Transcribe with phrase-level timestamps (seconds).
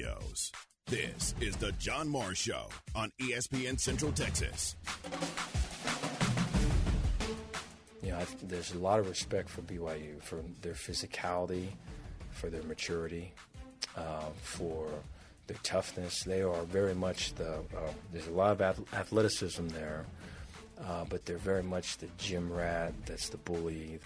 [0.00, 0.52] Studios.
[0.86, 4.74] This is the John Morris Show on ESPN Central Texas.
[8.02, 11.68] You know, I, there's a lot of respect for BYU for their physicality,
[12.30, 13.34] for their maturity,
[13.94, 14.88] uh, for
[15.46, 16.22] their toughness.
[16.22, 17.56] They are very much the.
[17.56, 18.62] Uh, there's a lot of
[18.94, 20.06] athleticism there,
[20.82, 22.94] uh, but they're very much the gym rat.
[23.04, 23.98] That's the bully.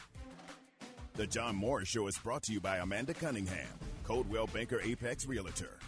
[1.15, 3.69] The John Morris Show is brought to you by Amanda Cunningham,
[4.05, 5.79] Coldwell Banker Apex Realtor,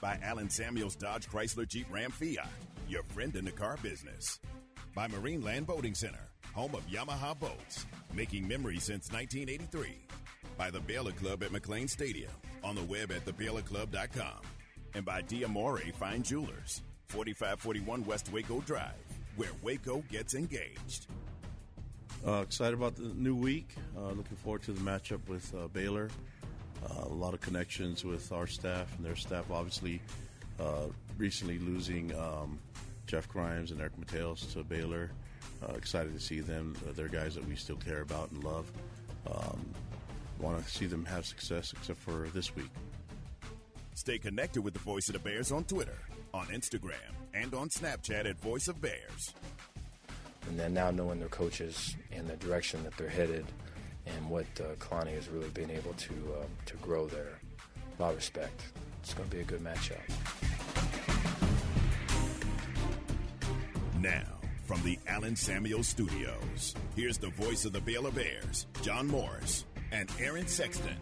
[0.00, 2.48] by Allen Samuels Dodge Chrysler Jeep Ram Fiat,
[2.88, 4.38] your friend in the car business,
[4.94, 9.98] by Marine Land Boating Center, home of Yamaha boats, making memories since 1983,
[10.56, 12.30] by the Baylor Club at McLane Stadium,
[12.62, 14.40] on the web at thebaylorclub.com,
[14.94, 18.94] and by Diamore Fine Jewelers, 4541 West Waco Drive,
[19.34, 21.06] where Waco gets engaged.
[22.26, 23.74] Uh, excited about the new week.
[23.96, 26.08] Uh, looking forward to the matchup with uh, Baylor.
[26.84, 29.50] Uh, a lot of connections with our staff and their staff.
[29.50, 30.00] Obviously,
[30.60, 30.86] uh,
[31.18, 32.58] recently losing um,
[33.06, 35.10] Jeff Grimes and Eric Mateos to Baylor.
[35.62, 36.76] Uh, excited to see them.
[36.94, 38.70] they're guys that we still care about and love.
[39.26, 39.66] Um,
[40.38, 42.68] Want to see them have success, except for this week.
[43.94, 45.96] Stay connected with the Voice of the Bears on Twitter,
[46.34, 49.32] on Instagram, and on Snapchat at Voice of Bears
[50.48, 53.44] and then now knowing their coaches and the direction that they're headed
[54.06, 57.38] and what uh, Kalani has really been able to uh, to grow there.
[57.98, 58.62] A lot of respect.
[59.02, 60.00] It's going to be a good matchup.
[64.00, 69.64] Now, from the Allen Samuel Studios, here's the voice of the Baylor Bears, John Morris
[69.92, 70.96] and Aaron Sexton.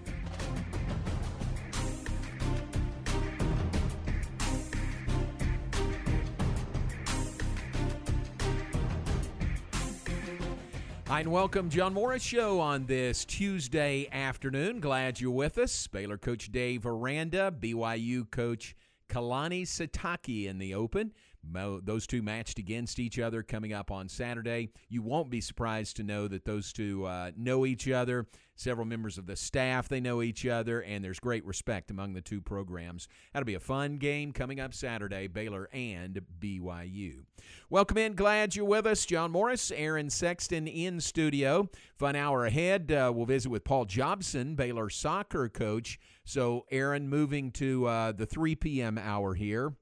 [11.07, 14.81] Hi, and welcome, John Morris Show on this Tuesday afternoon.
[14.81, 15.87] Glad you're with us.
[15.87, 18.75] Baylor coach Dave Aranda, BYU coach
[19.11, 21.13] Kalani Sitake in the open.
[21.53, 24.71] Those two matched against each other coming up on Saturday.
[24.89, 29.19] You won't be surprised to know that those two uh, know each other several members
[29.19, 29.89] of the staff.
[29.89, 33.09] They know each other, and there's great respect among the two programs.
[33.33, 37.25] That'll be a fun game coming up Saturday, Baylor and BYU.
[37.69, 38.15] Welcome in.
[38.15, 39.05] Glad you're with us.
[39.05, 41.69] John Morris, Aaron Sexton in studio.
[41.97, 42.93] Fun hour ahead.
[42.93, 45.99] Uh, we'll visit with Paul Jobson, Baylor soccer coach.
[46.25, 48.99] So, Aaron, moving to uh, the 3 p.m.
[48.99, 49.75] hour here.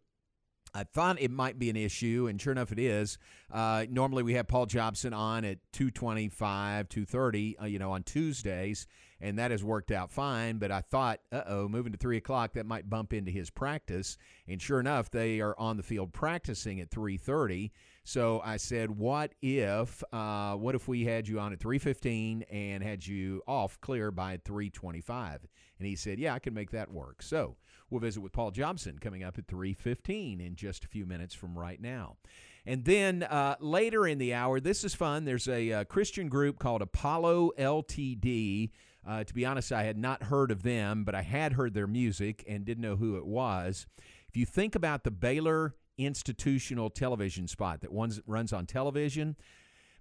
[0.75, 3.19] I thought it might be an issue, and sure enough, it is.
[3.51, 7.93] Uh, normally, we have Paul Jobson on at two twenty-five, two thirty, uh, you know,
[7.93, 8.87] on Tuesdays,
[9.21, 10.57] and that has worked out fine.
[10.57, 14.17] But I thought, uh oh, moving to three o'clock, that might bump into his practice.
[14.49, 17.73] And sure enough, they are on the field practicing at three thirty.
[18.05, 22.43] So I said, what if, uh, what if we had you on at three fifteen
[22.51, 25.47] and had you off clear by three twenty-five?
[25.79, 27.23] And he said, yeah, I can make that work.
[27.23, 27.57] So
[27.93, 31.59] We'll visit with Paul Jobson coming up at 3:15 in just a few minutes from
[31.59, 32.17] right now.
[32.65, 35.27] And then uh, later in the hour, this is fun.
[35.27, 38.71] There's a, a uh, Christian group called Apollo LTD.
[39.07, 41.87] Uh, to be honest, I had not heard of them, but I had heard their
[41.87, 43.87] music and didn't know who it was.
[44.27, 47.91] If you think about the Baylor institutional television spot that
[48.27, 49.37] runs on television,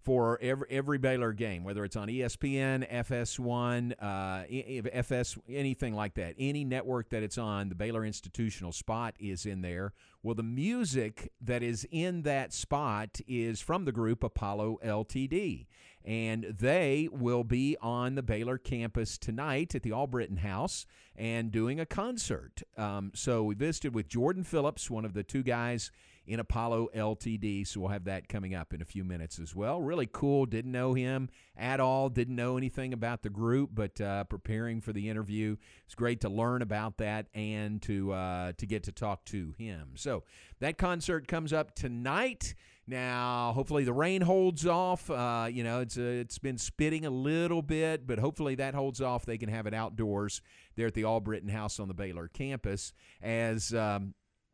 [0.03, 6.33] for every, every Baylor game, whether it's on ESPN, FS1, uh, FS, anything like that.
[6.39, 9.93] Any network that it's on, the Baylor institutional spot is in there.
[10.23, 15.67] Well, the music that is in that spot is from the group Apollo LTD.
[16.03, 21.79] And they will be on the Baylor campus tonight at the Albritton House and doing
[21.79, 22.63] a concert.
[22.75, 25.91] Um, so we visited with Jordan Phillips, one of the two guys
[26.25, 27.67] in Apollo LTD.
[27.67, 29.81] So we'll have that coming up in a few minutes as well.
[29.81, 30.45] Really cool.
[30.45, 32.09] Didn't know him at all.
[32.09, 36.29] Didn't know anything about the group, but uh, preparing for the interview, it's great to
[36.29, 39.89] learn about that and to uh, to get to talk to him.
[39.95, 40.23] So
[40.59, 42.55] that concert comes up tonight.
[42.87, 45.09] Now, hopefully the rain holds off.
[45.09, 49.01] Uh, you know, it's uh, it's been spitting a little bit, but hopefully that holds
[49.01, 49.25] off.
[49.25, 50.41] They can have it outdoors
[50.75, 54.13] there at the Albritton House on the Baylor campus as um,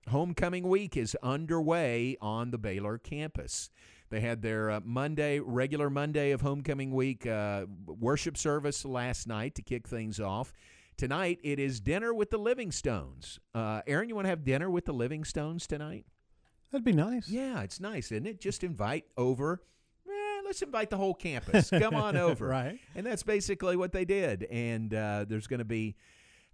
[0.09, 3.69] Homecoming week is underway on the Baylor campus.
[4.09, 9.55] They had their uh, Monday, regular Monday of homecoming week uh, worship service last night
[9.55, 10.53] to kick things off.
[10.95, 13.37] Tonight, it is dinner with the Livingstones.
[13.53, 16.05] Uh, Aaron, you want to have dinner with the Livingstones tonight?
[16.71, 17.27] That'd be nice.
[17.29, 18.39] Yeah, it's nice, isn't it?
[18.41, 19.61] Just invite over.
[20.07, 21.69] Eh, let's invite the whole campus.
[21.69, 22.47] Come on over.
[22.47, 22.79] right.
[22.95, 24.43] And that's basically what they did.
[24.45, 25.95] And uh, there's going to be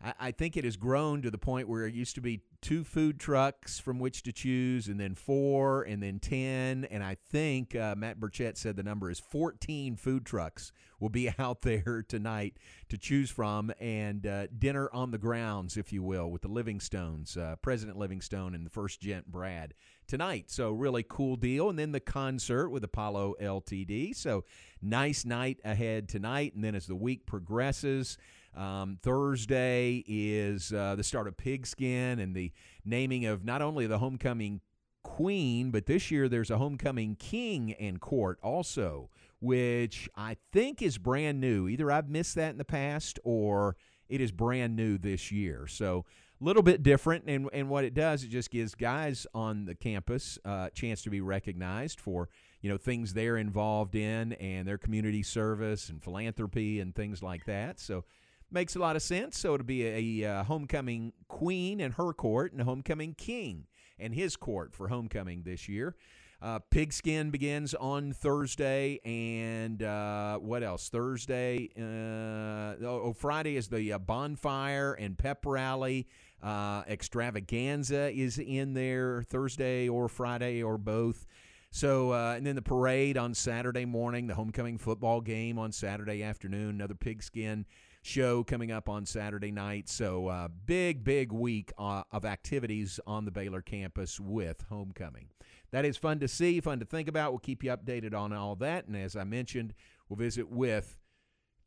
[0.03, 2.83] I, I think it has grown to the point where it used to be two
[2.83, 6.85] food trucks from which to choose, and then four, and then 10.
[6.85, 11.29] And I think uh, Matt Burchett said the number is 14 food trucks will be
[11.39, 12.57] out there tonight
[12.89, 17.37] to choose from, and uh, dinner on the grounds, if you will, with the Livingstones,
[17.37, 19.73] uh, President Livingstone and the first gent Brad
[20.07, 20.49] tonight.
[20.49, 21.69] So, really cool deal.
[21.69, 24.15] And then the concert with Apollo LTD.
[24.15, 24.45] So,
[24.81, 26.53] nice night ahead tonight.
[26.55, 28.17] And then as the week progresses,
[28.55, 32.51] um, Thursday is uh, the start of Pigskin and the
[32.85, 34.61] naming of not only the homecoming
[35.03, 39.09] queen, but this year there's a homecoming king and court also,
[39.39, 41.67] which I think is brand new.
[41.67, 43.75] Either I've missed that in the past or
[44.09, 45.67] it is brand new this year.
[45.67, 46.05] So
[46.39, 49.75] a little bit different, and, and what it does, it just gives guys on the
[49.75, 52.29] campus a uh, chance to be recognized for
[52.61, 57.45] you know things they're involved in and their community service and philanthropy and things like
[57.45, 57.79] that.
[57.79, 58.05] So
[58.53, 59.39] Makes a lot of sense.
[59.39, 63.65] So it'll be a, a uh, homecoming queen and her court and a homecoming king
[63.97, 65.95] and his court for homecoming this year.
[66.39, 70.89] Uh, Pigskin begins on Thursday, and uh, what else?
[70.89, 76.05] Thursday, uh, oh, oh, Friday is the uh, bonfire and pep rally.
[76.43, 81.25] Uh, extravaganza is in there Thursday or Friday or both.
[81.71, 86.75] So, and then the parade on Saturday morning, the homecoming football game on Saturday afternoon,
[86.75, 87.65] another pigskin
[88.03, 89.89] show coming up on Saturday night.
[89.89, 95.29] So, uh, big, big week uh, of activities on the Baylor campus with homecoming.
[95.71, 97.31] That is fun to see, fun to think about.
[97.31, 98.85] We'll keep you updated on all that.
[98.85, 99.73] And as I mentioned,
[100.07, 100.99] we'll visit with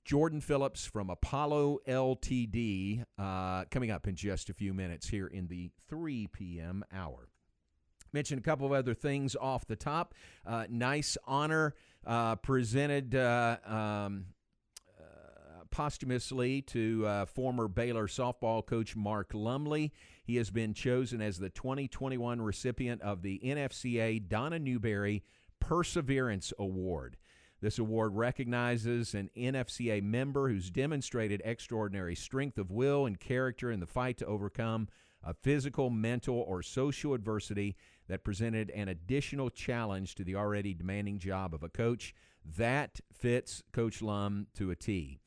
[0.04, 5.48] Jordan Phillips from Apollo LTD uh, coming up in just a few minutes here in
[5.48, 6.84] the 3 p.m.
[6.94, 7.28] hour.
[8.12, 10.14] Mentioned a couple of other things off the top.
[10.46, 11.74] Uh, nice honor
[12.06, 14.26] uh, presented uh, um,
[15.70, 19.92] posthumously to uh, former Baylor softball coach Mark Lumley.
[20.24, 25.22] He has been chosen as the 2021 recipient of the NFCA Donna Newberry
[25.60, 27.16] Perseverance Award.
[27.60, 33.80] This award recognizes an NFCA member who's demonstrated extraordinary strength of will and character in
[33.80, 34.88] the fight to overcome
[35.22, 37.76] a physical, mental, or social adversity
[38.08, 42.14] that presented an additional challenge to the already demanding job of a coach.
[42.56, 45.18] That fits Coach Lum to a T.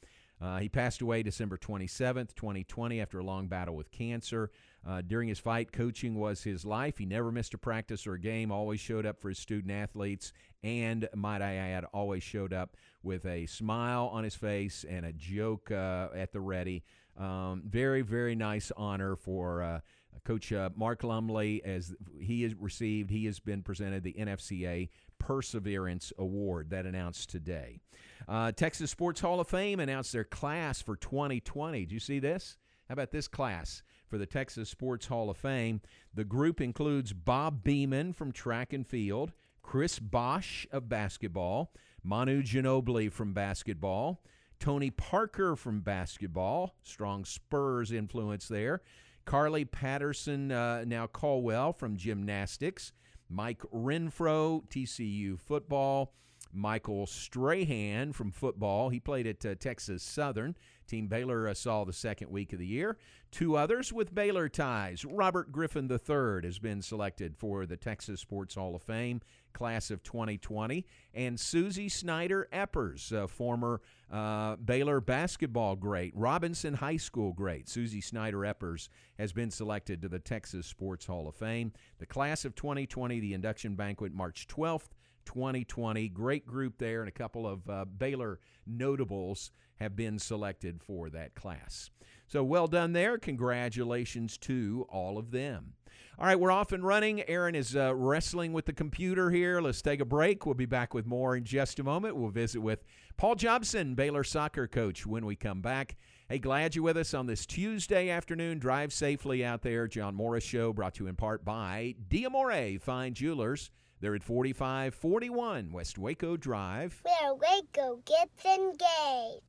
[0.42, 4.50] Uh, he passed away December 27th, 2020, after a long battle with cancer.
[4.88, 6.98] Uh, during his fight, coaching was his life.
[6.98, 10.32] He never missed a practice or a game, always showed up for his student athletes,
[10.64, 15.12] and, might I add, always showed up with a smile on his face and a
[15.12, 16.84] joke uh, at the ready.
[17.18, 19.80] Um, very, very nice honor for uh,
[20.24, 26.14] Coach uh, Mark Lumley as he has received, he has been presented the NFCA Perseverance
[26.18, 27.82] Award that announced today.
[28.30, 31.88] Uh, Texas Sports Hall of Fame announced their class for 2020.
[31.88, 32.58] Do you see this?
[32.88, 35.82] How about this class for the Texas Sports Hall of Fame?
[36.14, 39.34] The group includes Bob Beeman from track and field,
[39.64, 41.74] Chris Bosh of basketball,
[42.04, 44.22] Manu Ginobili from basketball,
[44.60, 48.84] Tony Parker from basketball, strong Spurs influence there,
[49.26, 52.94] Carly Patterson, uh, now Caldwell from gymnastics,
[53.28, 56.14] Mike Renfro, TCU football.
[56.54, 58.90] Michael Strahan from football.
[58.90, 60.56] He played at uh, Texas Southern.
[60.88, 62.98] Team Baylor uh, saw the second week of the year.
[63.32, 65.06] Two others with Baylor ties.
[65.06, 69.22] Robert Griffin III has been selected for the Texas Sports Hall of Fame
[69.54, 70.86] class of 2020.
[71.14, 73.82] And Suzie Snider Eppers, a former
[74.12, 77.68] uh, Baylor basketball great, Robinson High School great.
[77.68, 81.72] Suzie Snider Eppers has been selected to the Texas Sports Hall of Fame.
[82.00, 84.90] The class of 2020, the induction banquet, March 12th
[85.30, 86.10] 2020.
[86.10, 91.36] Great group there, and a couple of uh, Baylor notables have been selected for that
[91.36, 91.92] class.
[92.26, 93.20] So well done there.
[93.20, 95.74] Congratulations to all of them.
[96.18, 97.22] All right, we're off and running.
[97.30, 99.62] Aaron is uh, wrestling with the computer here.
[99.62, 100.48] Let's take a break.
[100.48, 102.16] We'll be back with more in just a moment.
[102.16, 102.84] We'll visit with
[103.16, 105.96] Paul Jobson, Baylor soccer coach, when we come back.
[106.28, 108.58] Hey, glad you're with us on this Tuesday afternoon.
[108.58, 109.88] Drive safely out there.
[109.88, 113.70] John Morris Show brought to you in part by Diamore Fine Jewelers.
[114.02, 117.02] They're at 4541 West Waco Drive.
[117.04, 119.44] Where Waco gets engaged.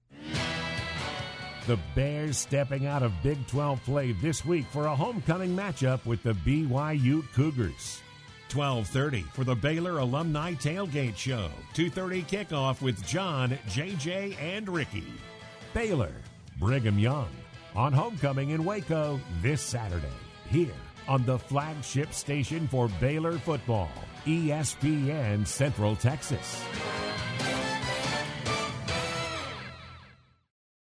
[1.67, 6.23] The Bears stepping out of Big 12 play this week for a homecoming matchup with
[6.23, 8.03] the BYU Cougars.
[8.49, 11.49] 12:30 for the Baylor Alumni Tailgate Show.
[11.75, 15.07] 2:30 kickoff with John, JJ, and Ricky.
[15.73, 16.13] Baylor,
[16.59, 17.29] Brigham Young
[17.77, 20.09] on homecoming in Waco this Saturday.
[20.49, 20.75] Here
[21.09, 23.91] on the flagship station for Baylor football.
[24.27, 26.63] ESPN Central Texas.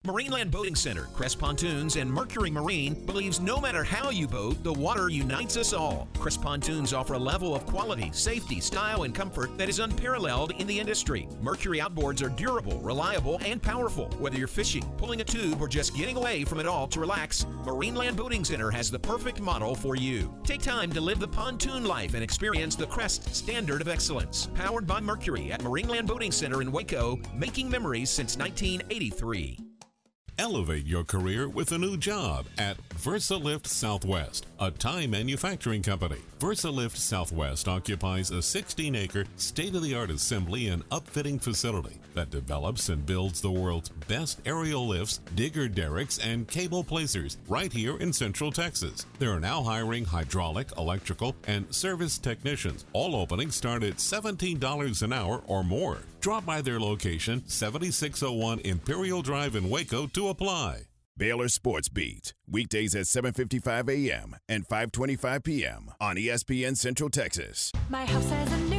[0.09, 4.73] Marineland Boating Center, Crest Pontoons, and Mercury Marine believes no matter how you boat, the
[4.73, 6.07] water unites us all.
[6.17, 10.65] Crest Pontoons offer a level of quality, safety, style, and comfort that is unparalleled in
[10.65, 11.27] the industry.
[11.41, 14.07] Mercury outboards are durable, reliable, and powerful.
[14.19, 17.45] Whether you're fishing, pulling a tube, or just getting away from it all to relax,
[17.63, 20.33] Marineland Boating Center has the perfect model for you.
[20.43, 24.47] Take time to live the pontoon life and experience the Crest standard of excellence.
[24.55, 29.68] Powered by Mercury at Marineland Boating Center in Waco, making memories since 1983.
[30.39, 36.19] Elevate your career with a new job at VersaLift Southwest, a Time manufacturing company.
[36.39, 42.29] VersaLift Southwest occupies a 16 acre state of the art assembly and upfitting facility that
[42.29, 47.95] develops and builds the world's best aerial lifts, digger derricks, and cable placers right here
[47.97, 49.05] in Central Texas.
[49.19, 52.83] They are now hiring hydraulic, electrical, and service technicians.
[52.91, 55.99] All openings start at $17 an hour or more.
[56.19, 60.87] Drop by their location, 7601 Imperial Drive in Waco, to apply.
[61.15, 64.35] Baylor Sports Beat, weekdays at 7:55 a.m.
[64.49, 65.91] and 5:25 p.m.
[66.01, 67.71] on ESPN Central Texas.
[67.89, 68.78] My house has a new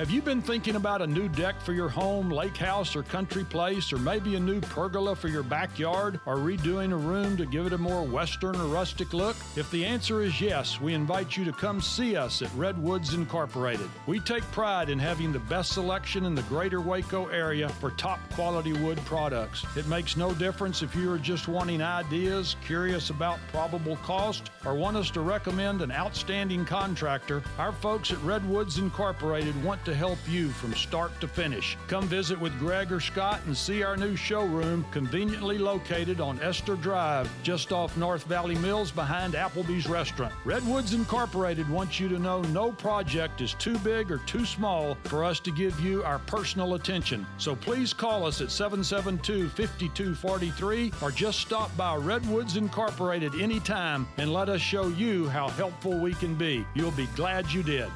[0.00, 3.44] Have you been thinking about a new deck for your home, lake house, or country
[3.44, 7.66] place, or maybe a new pergola for your backyard, or redoing a room to give
[7.66, 9.36] it a more western or rustic look?
[9.56, 13.90] If the answer is yes, we invite you to come see us at Redwoods Incorporated.
[14.06, 18.20] We take pride in having the best selection in the greater Waco area for top
[18.32, 19.66] quality wood products.
[19.76, 24.72] It makes no difference if you are just wanting ideas, curious about probable cost, or
[24.72, 27.42] want us to recommend an outstanding contractor.
[27.58, 31.76] Our folks at Redwoods Incorporated want to help you from start to finish.
[31.88, 36.76] Come visit with Greg or Scott and see our new showroom conveniently located on Esther
[36.76, 40.32] Drive, just off North Valley Mills behind Applebee's restaurant.
[40.44, 45.24] Redwoods Incorporated wants you to know no project is too big or too small for
[45.24, 47.26] us to give you our personal attention.
[47.38, 54.32] So please call us at 772 5243 or just stop by Redwoods Incorporated anytime and
[54.32, 56.64] let us show you how helpful we can be.
[56.74, 57.90] You'll be glad you did.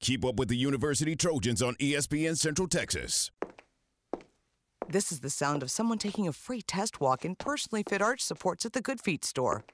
[0.00, 3.30] Keep up with the University Trojans on ESPN Central Texas.
[4.88, 8.20] This is the sound of someone taking a free test walk in personally fit arch
[8.22, 9.64] supports at the Good Feet store.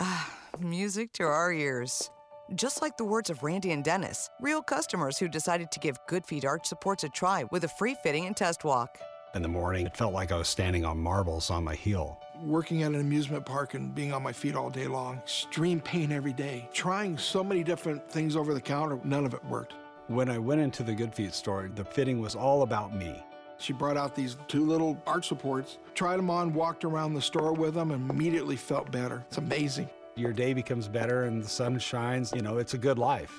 [0.00, 2.10] Ah, music to our ears.
[2.54, 6.26] Just like the words of Randy and Dennis, real customers who decided to give Good
[6.26, 8.98] Feet arch supports a try with a free fitting and test walk.
[9.34, 12.19] In the morning, it felt like I was standing on marbles on my heel.
[12.42, 16.10] Working at an amusement park and being on my feet all day long, extreme pain
[16.10, 16.68] every day.
[16.72, 19.74] Trying so many different things over the counter, none of it worked.
[20.06, 23.22] When I went into the Good Feet store, the fitting was all about me.
[23.58, 27.52] She brought out these two little arch supports, tried them on, walked around the store
[27.52, 29.22] with them, and immediately felt better.
[29.28, 29.90] It's amazing.
[30.16, 32.32] Your day becomes better and the sun shines.
[32.34, 33.38] You know, it's a good life.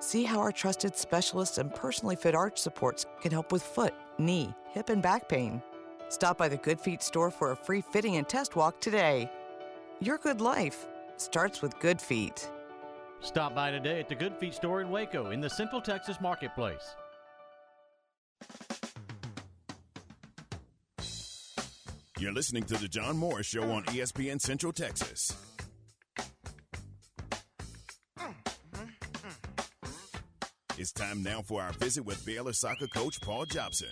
[0.00, 4.52] See how our trusted specialists and personally fit arch supports can help with foot, knee,
[4.72, 5.62] hip, and back pain.
[6.12, 9.30] Stop by the Good Feet store for a free fitting and test walk today.
[9.98, 10.84] Your good life
[11.16, 12.50] starts with Good Feet.
[13.22, 16.96] Stop by today at the Good Feet store in Waco in the Central Texas Marketplace.
[22.18, 25.34] You're listening to The John Morris Show on ESPN Central Texas.
[30.76, 33.88] It's time now for our visit with Baylor soccer coach Paul Jobson.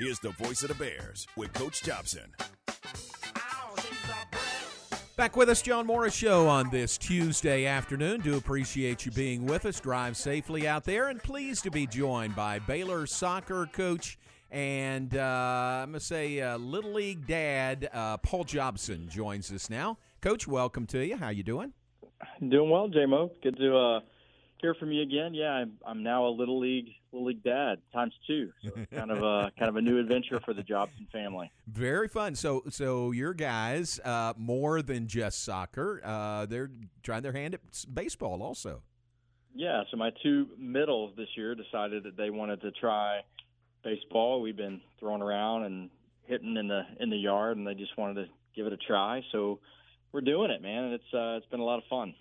[0.00, 2.32] Here's the voice of the Bears with Coach Jobson.
[5.14, 8.22] Back with us, John Morris Show on this Tuesday afternoon.
[8.22, 9.78] Do appreciate you being with us.
[9.78, 14.18] Drive safely out there, and pleased to be joined by Baylor soccer coach
[14.50, 19.98] and uh, I'm gonna say uh, little league dad uh, Paul Jobson joins us now.
[20.22, 21.18] Coach, welcome to you.
[21.18, 21.74] How you doing?
[22.48, 23.30] Doing well, JMO.
[23.42, 24.00] Good to uh,
[24.60, 25.34] hear from you again.
[25.34, 28.50] Yeah, I'm, I'm now a little league little league dad times two.
[28.62, 31.50] So it's kind of a kind of a new adventure for the Jobson family.
[31.66, 32.34] Very fun.
[32.34, 36.00] So, so your guys uh, more than just soccer.
[36.04, 36.70] Uh, they're
[37.02, 37.60] trying their hand at
[37.92, 38.82] baseball also.
[39.54, 43.20] Yeah, so my two middles this year decided that they wanted to try
[43.82, 44.40] baseball.
[44.40, 45.90] We've been throwing around and
[46.26, 49.22] hitting in the in the yard, and they just wanted to give it a try.
[49.32, 49.58] So
[50.12, 52.14] we're doing it, man, and it's uh, it's been a lot of fun.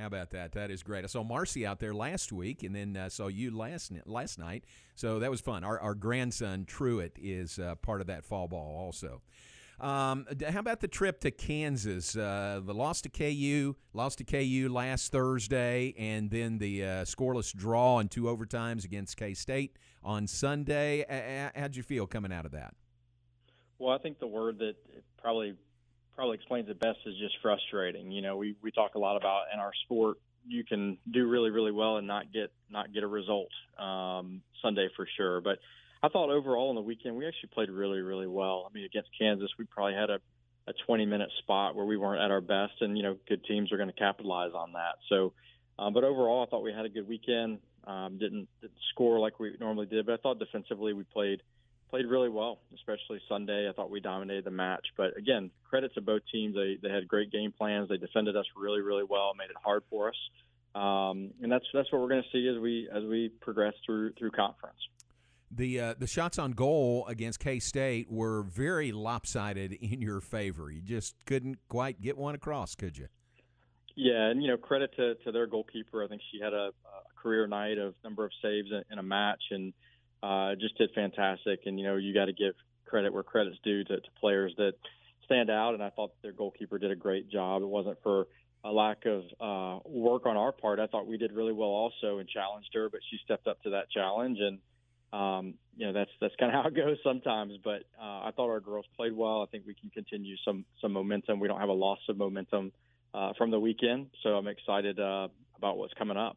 [0.00, 0.52] How about that?
[0.52, 1.04] That is great.
[1.04, 4.64] I saw Marcy out there last week, and then uh, saw you last last night.
[4.94, 5.62] So that was fun.
[5.62, 9.20] Our, our grandson Truett is uh, part of that fall ball also.
[9.78, 12.16] Um, how about the trip to Kansas?
[12.16, 17.54] Uh, the loss to KU, lost to KU last Thursday, and then the uh, scoreless
[17.54, 21.50] draw in two overtimes against K State on Sunday.
[21.54, 22.74] How'd you feel coming out of that?
[23.78, 24.76] Well, I think the word that
[25.18, 25.54] probably
[26.14, 28.10] probably explains it best is just frustrating.
[28.10, 31.50] You know, we we talk a lot about in our sport you can do really
[31.50, 35.40] really well and not get not get a result um, Sunday for sure.
[35.40, 35.58] But
[36.02, 38.68] I thought overall on the weekend we actually played really really well.
[38.68, 40.20] I mean, against Kansas we probably had a
[40.66, 43.72] a 20 minute spot where we weren't at our best, and you know, good teams
[43.72, 44.96] are going to capitalize on that.
[45.08, 45.32] So,
[45.78, 47.58] um, but overall, I thought we had a good weekend.
[47.86, 51.42] Um, didn't, didn't score like we normally did, but I thought defensively we played
[51.90, 53.68] played really well, especially Sunday.
[53.68, 54.86] I thought we dominated the match.
[54.96, 56.54] But again, credit to both teams.
[56.54, 57.88] They they had great game plans.
[57.88, 60.16] They defended us really really well, made it hard for us.
[60.74, 64.12] Um, and that's that's what we're going to see as we as we progress through
[64.12, 64.78] through conference.
[65.50, 70.70] The uh, the shots on goal against K State were very lopsided in your favor.
[70.70, 73.08] You just couldn't quite get one across, could you?
[73.96, 76.04] Yeah, and you know, credit to, to their goalkeeper.
[76.04, 79.02] I think she had a, a career night of number of saves in, in a
[79.02, 79.72] match, and
[80.22, 81.60] uh, just did fantastic.
[81.66, 82.54] And you know, you got to give
[82.86, 84.72] credit where credit's due to, to players that
[85.24, 85.74] stand out.
[85.74, 87.62] And I thought their goalkeeper did a great job.
[87.62, 88.26] It wasn't for
[88.64, 90.80] a lack of uh, work on our part.
[90.80, 93.70] I thought we did really well also and challenged her, but she stepped up to
[93.70, 94.38] that challenge.
[94.40, 94.58] And
[95.12, 97.54] um, you know, that's that's kind of how it goes sometimes.
[97.62, 99.42] But uh, I thought our girls played well.
[99.42, 101.40] I think we can continue some some momentum.
[101.40, 102.72] We don't have a loss of momentum
[103.14, 106.36] uh, from the weekend, so I'm excited uh, about what's coming up.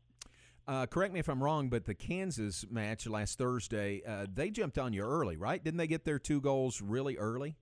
[0.65, 4.77] Uh, correct me if I'm wrong, but the Kansas match last Thursday, uh, they jumped
[4.77, 5.61] on you early, right?
[5.61, 7.57] Didn't they get their two goals really early?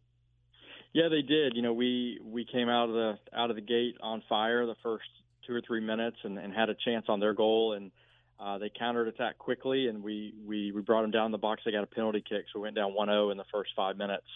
[0.93, 1.53] Yeah, they did.
[1.55, 4.75] You know, we we came out of the out of the gate on fire the
[4.83, 5.05] first
[5.47, 7.91] two or three minutes and, and had a chance on their goal, and
[8.39, 11.61] uh, they countered attack quickly, and we, we we brought them down the box.
[11.65, 14.27] They got a penalty kick, so we went down 1-0 in the first five minutes,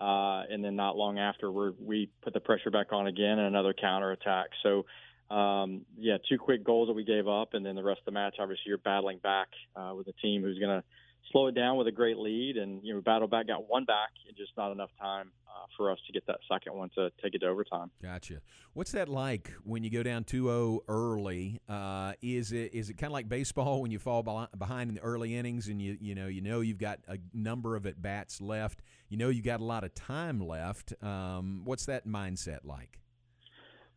[0.00, 3.46] uh, and then not long after, we we put the pressure back on again and
[3.46, 4.48] another counter attack.
[4.62, 4.84] So.
[5.30, 8.10] Um, yeah, two quick goals that we gave up, and then the rest of the
[8.10, 10.84] match, obviously, you're battling back uh, with a team who's going to
[11.30, 14.10] slow it down with a great lead, and you know, battle back, got one back,
[14.26, 17.34] and just not enough time uh, for us to get that second one to take
[17.34, 17.90] it to overtime.
[18.02, 18.40] Gotcha.
[18.72, 21.60] What's that like when you go down 2-0 early?
[21.68, 24.22] Uh, is it is it kind of like baseball when you fall
[24.58, 27.76] behind in the early innings and you you know you know you've got a number
[27.76, 30.92] of at bats left, you know you got a lot of time left.
[31.02, 33.00] Um, what's that mindset like?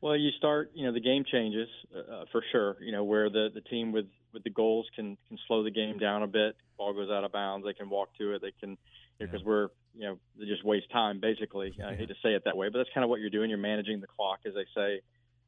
[0.04, 2.76] Well, you start, you know, the game changes uh, for sure.
[2.82, 5.98] You know, where the the team with with the goals can can slow the game
[5.98, 6.58] down a bit.
[6.78, 8.42] Ball goes out of bounds, they can walk to it.
[8.42, 8.78] They can
[9.18, 11.74] because you know, we're you know they just waste time basically.
[11.82, 13.50] I hate to say it that way, but that's kind of what you're doing.
[13.50, 15.00] You're managing the clock, as they say.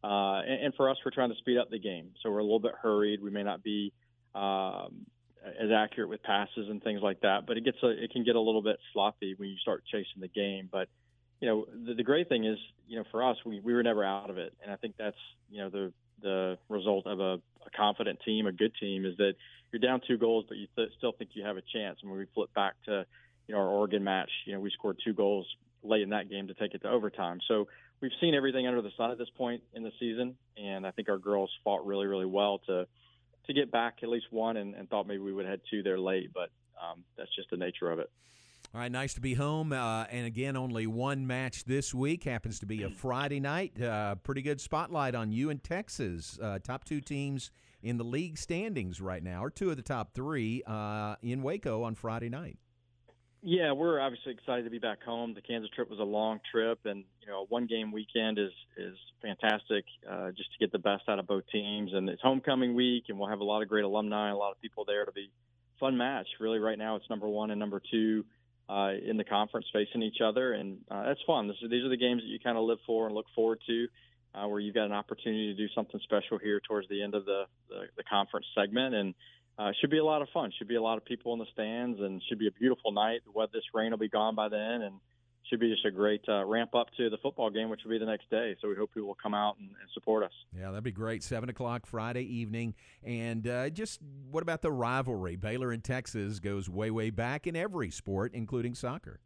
[0.01, 2.43] Uh, and, and for us, we're trying to speed up the game, so we're a
[2.43, 3.21] little bit hurried.
[3.21, 3.91] We may not be
[4.33, 5.05] um,
[5.45, 8.37] as accurate with passes and things like that, but it gets a, it can get
[8.37, 10.69] a little bit sloppy when you start chasing the game.
[10.71, 10.87] But
[11.39, 14.03] you know, the, the great thing is, you know, for us, we, we were never
[14.03, 14.53] out of it.
[14.63, 15.17] And I think that's,
[15.49, 17.33] you know, the, the result of a,
[17.65, 19.33] a confident team, a good team is that
[19.71, 21.99] you're down two goals, but you th- still think you have a chance.
[22.01, 23.05] And when we flip back to,
[23.47, 25.45] you know, our Oregon match, you know, we scored two goals
[25.83, 27.39] late in that game to take it to overtime.
[27.47, 27.67] So
[28.01, 30.37] we've seen everything under the sun at this point in the season.
[30.57, 32.87] And I think our girls fought really, really well to,
[33.47, 35.99] to get back at least one and, and thought maybe we would had two there
[35.99, 36.49] late, but
[36.81, 38.09] um, that's just the nature of it.
[38.75, 39.71] All right, nice to be home.
[39.71, 43.81] Uh, and again, only one match this week happens to be a Friday night.
[43.81, 46.37] Uh, pretty good spotlight on you and Texas.
[46.41, 47.51] Uh, top two teams
[47.83, 51.83] in the league standings right now, or two of the top three uh, in Waco
[51.83, 52.57] on Friday night.
[53.41, 55.33] Yeah, we're obviously excited to be back home.
[55.33, 58.97] The Kansas trip was a long trip, and you know, a one-game weekend is is
[59.21, 61.93] fantastic uh, just to get the best out of both teams.
[61.93, 64.59] And it's homecoming week, and we'll have a lot of great alumni, a lot of
[64.59, 65.31] people there to be
[65.79, 66.27] fun match.
[66.41, 68.25] Really, right now it's number one and number two
[68.69, 71.47] uh, in the conference facing each other, and uh, that's fun.
[71.47, 73.87] This, these are the games that you kind of live for and look forward to,
[74.33, 77.25] uh, where you've got an opportunity to do something special here towards the end of
[77.25, 79.13] the the, the conference segment, and
[79.57, 80.51] uh, should be a lot of fun.
[80.57, 83.21] Should be a lot of people in the stands, and should be a beautiful night.
[83.31, 84.95] What this rain will be gone by then, and
[85.49, 87.99] should be just a great uh, ramp up to the football game, which will be
[87.99, 88.55] the next day.
[88.61, 90.31] So we hope people will come out and, and support us.
[90.57, 91.23] Yeah, that'd be great.
[91.23, 93.99] Seven o'clock Friday evening, and uh, just
[94.31, 95.35] what about the rivalry?
[95.35, 99.19] Baylor and Texas goes way, way back in every sport, including soccer.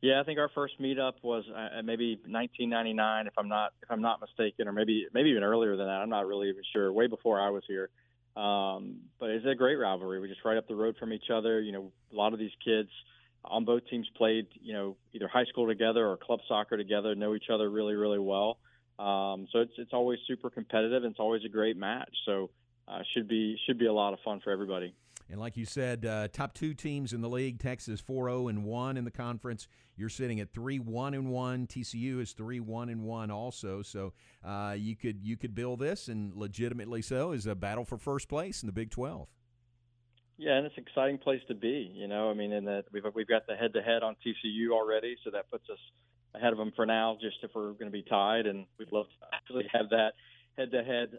[0.00, 4.00] Yeah, I think our first meetup was uh, maybe 1999, if I'm not if I'm
[4.00, 6.00] not mistaken, or maybe maybe even earlier than that.
[6.00, 6.92] I'm not really even sure.
[6.92, 7.90] Way before I was here.
[8.36, 10.20] Um, but it's a great rivalry.
[10.20, 11.60] We're just right up the road from each other.
[11.60, 12.90] You know, a lot of these kids
[13.44, 17.34] on both teams played, you know, either high school together or club soccer together, know
[17.34, 18.58] each other really, really well.
[18.98, 22.12] Um, so it's it's always super competitive and it's always a great match.
[22.26, 22.50] So
[22.88, 24.94] uh, should be should be a lot of fun for everybody.
[25.30, 28.96] And like you said, uh, top two teams in the league: Texas 4-0 and one
[28.96, 29.68] in the conference.
[29.96, 31.66] You're sitting at three one and one.
[31.66, 33.82] TCU is three one and one also.
[33.82, 37.98] So uh, you could you could bill this, and legitimately so, is a battle for
[37.98, 39.28] first place in the Big 12.
[40.38, 41.90] Yeah, and it's an exciting place to be.
[41.92, 44.70] You know, I mean, in that we've we've got the head to head on TCU
[44.70, 45.78] already, so that puts us
[46.34, 47.18] ahead of them for now.
[47.20, 50.12] Just if we're going to be tied, and we'd love to actually have that
[50.56, 51.18] head to head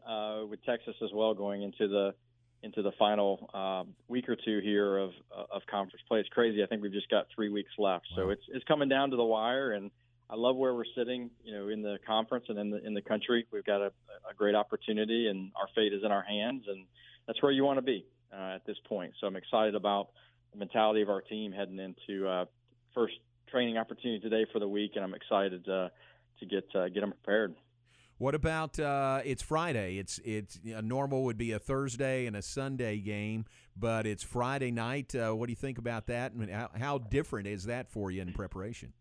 [0.49, 2.13] with Texas as well going into the
[2.63, 5.11] into the final um, week or two here of
[5.51, 6.19] of conference play.
[6.19, 6.63] It's crazy.
[6.63, 9.23] I think we've just got three weeks left, so it's it's coming down to the
[9.23, 9.91] wire, and
[10.29, 11.29] I love where we're sitting.
[11.43, 13.91] You know, in the conference and in the in the country, we've got a,
[14.29, 16.85] a great opportunity, and our fate is in our hands, and
[17.27, 19.13] that's where you want to be uh, at this point.
[19.19, 20.09] So I'm excited about
[20.51, 22.45] the mentality of our team heading into uh,
[22.93, 23.15] first
[23.49, 25.89] training opportunity today for the week, and I'm excited uh,
[26.39, 27.55] to get uh, get them prepared.
[28.17, 29.97] What about uh, it's Friday?
[29.97, 33.45] It's it's a normal would be a Thursday and a Sunday game,
[33.77, 35.15] but it's Friday night.
[35.15, 36.33] Uh, what do you think about that?
[36.33, 38.91] And how, how different is that for you in preparation?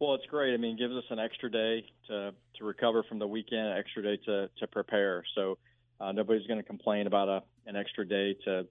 [0.00, 0.54] Well, it's great.
[0.54, 3.78] I mean, it gives us an extra day to to recover from the weekend, an
[3.78, 5.22] extra day to to prepare.
[5.34, 5.56] So
[5.98, 8.66] uh, nobody's going to complain about a an extra day to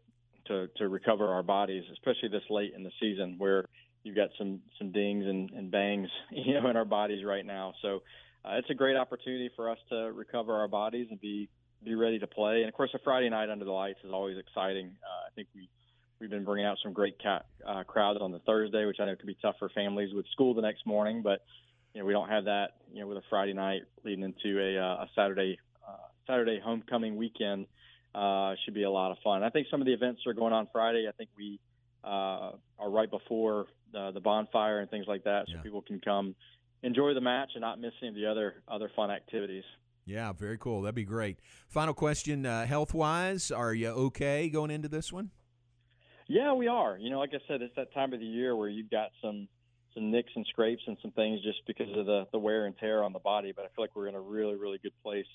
[0.48, 3.66] to to recover our bodies, especially this late in the season where
[4.04, 7.74] you've got some some dings and, and bangs, you know, in our bodies right now.
[7.82, 8.04] So
[8.46, 11.50] uh, it's a great opportunity for us to recover our bodies and be
[11.84, 12.60] be ready to play.
[12.60, 14.88] And of course, a Friday night under the lights is always exciting.
[15.04, 15.70] Uh, I think we
[16.20, 19.16] we've been bringing out some great cat, uh, crowds on the Thursday, which I know
[19.16, 21.22] can be tough for families with school the next morning.
[21.22, 21.44] But
[21.94, 22.78] you know, we don't have that.
[22.92, 25.58] You know, with a Friday night leading into a, uh, a Saturday
[25.88, 27.66] uh, Saturday homecoming weekend,
[28.16, 29.44] uh, should be a lot of fun.
[29.44, 31.08] I think some of the events are going on Friday.
[31.08, 31.60] I think we
[32.04, 35.62] uh, are right before uh, the bonfire and things like that, so Yeah.
[35.62, 36.36] people can come
[36.82, 39.64] enjoy the match and not miss any of the other other fun activities.
[40.06, 40.82] Yeah, very cool.
[40.82, 41.40] That'd be great.
[41.68, 45.32] Final question: uh, Health wise, are you okay going into this one?
[46.28, 46.98] Yeah, we are.
[46.98, 49.48] You know, like I said, it's that time of the year where you've got some
[49.94, 53.04] some nicks and scrapes and some things just because of the the wear and tear
[53.04, 53.52] on the body.
[53.56, 55.26] But I feel like we're in a really really good place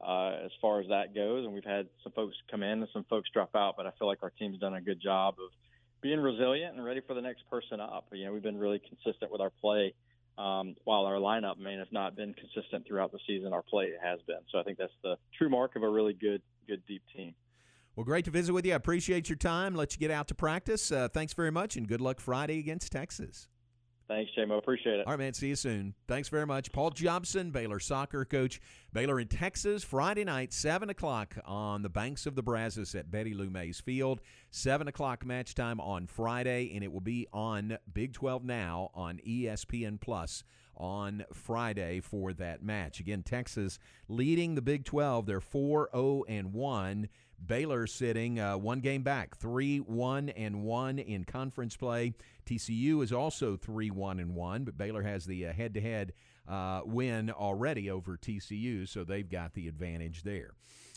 [0.00, 1.44] uh, as far as that goes.
[1.44, 4.08] And we've had some folks come in and some folks drop out, but I feel
[4.08, 5.50] like our team's done a good job of
[6.02, 8.06] being resilient and ready for the next person up.
[8.12, 9.94] You know, we've been really consistent with our play.
[10.38, 14.20] Um, while our lineup may have not been consistent throughout the season, our play has
[14.26, 14.40] been.
[14.52, 17.34] So I think that's the true mark of a really good, good deep team.
[17.94, 18.74] Well, great to visit with you.
[18.74, 19.74] I appreciate your time.
[19.74, 20.92] Let you get out to practice.
[20.92, 23.48] Uh, thanks very much, and good luck Friday against Texas.
[24.08, 24.56] Thanks, JMO.
[24.58, 25.06] Appreciate it.
[25.06, 25.34] All right, man.
[25.34, 25.94] See you soon.
[26.06, 26.70] Thanks very much.
[26.70, 28.60] Paul Jobson, Baylor soccer coach.
[28.92, 33.34] Baylor in Texas, Friday night, 7 o'clock on the banks of the Brazos at Betty
[33.34, 34.20] Lou Mays Field.
[34.50, 39.18] 7 o'clock match time on Friday, and it will be on Big 12 Now on
[39.26, 40.44] ESPN Plus
[40.76, 43.00] on Friday for that match.
[43.00, 45.26] Again, Texas leading the Big 12.
[45.26, 47.08] They're 4 0 and 1.
[47.44, 52.14] Baylor sitting uh, one game back, 3 1 and 1 in conference play.
[52.46, 56.12] TCU is also 3 1 and 1, but Baylor has the head to head
[56.84, 60.52] win already over TCU, so they've got the advantage there.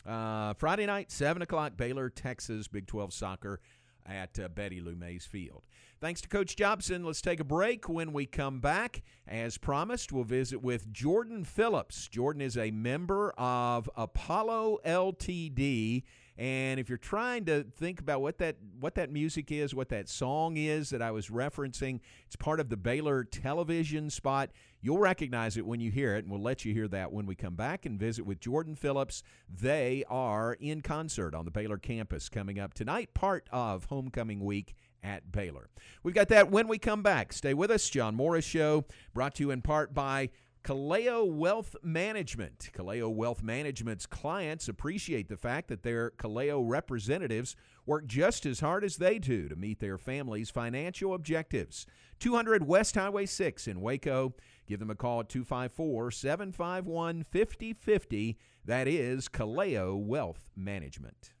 [0.06, 3.60] Uh, Friday night, 7 o'clock, Baylor, Texas, Big 12 soccer
[4.06, 5.62] at uh, Betty Lou Mays Field.
[6.00, 7.04] Thanks to Coach Jobson.
[7.04, 7.88] Let's take a break.
[7.88, 12.08] When we come back, as promised, we'll visit with Jordan Phillips.
[12.08, 16.04] Jordan is a member of Apollo LTD.
[16.40, 20.08] And if you're trying to think about what that what that music is, what that
[20.08, 24.48] song is that I was referencing, it's part of the Baylor television spot.
[24.80, 27.34] You'll recognize it when you hear it, and we'll let you hear that when we
[27.34, 29.22] come back and visit with Jordan Phillips.
[29.54, 34.74] They are in concert on the Baylor campus coming up tonight, part of homecoming week
[35.02, 35.68] at Baylor.
[36.02, 37.34] We've got that when we come back.
[37.34, 37.90] Stay with us.
[37.90, 40.30] John Morris Show, brought to you in part by
[40.62, 42.70] Kaleo Wealth Management.
[42.74, 48.84] Kaleo Wealth Management's clients appreciate the fact that their Kaleo representatives work just as hard
[48.84, 51.86] as they do to meet their family's financial objectives.
[52.18, 54.34] 200 West Highway 6 in Waco.
[54.66, 58.36] Give them a call at 254 751 5050.
[58.66, 61.32] That is Kaleo Wealth Management.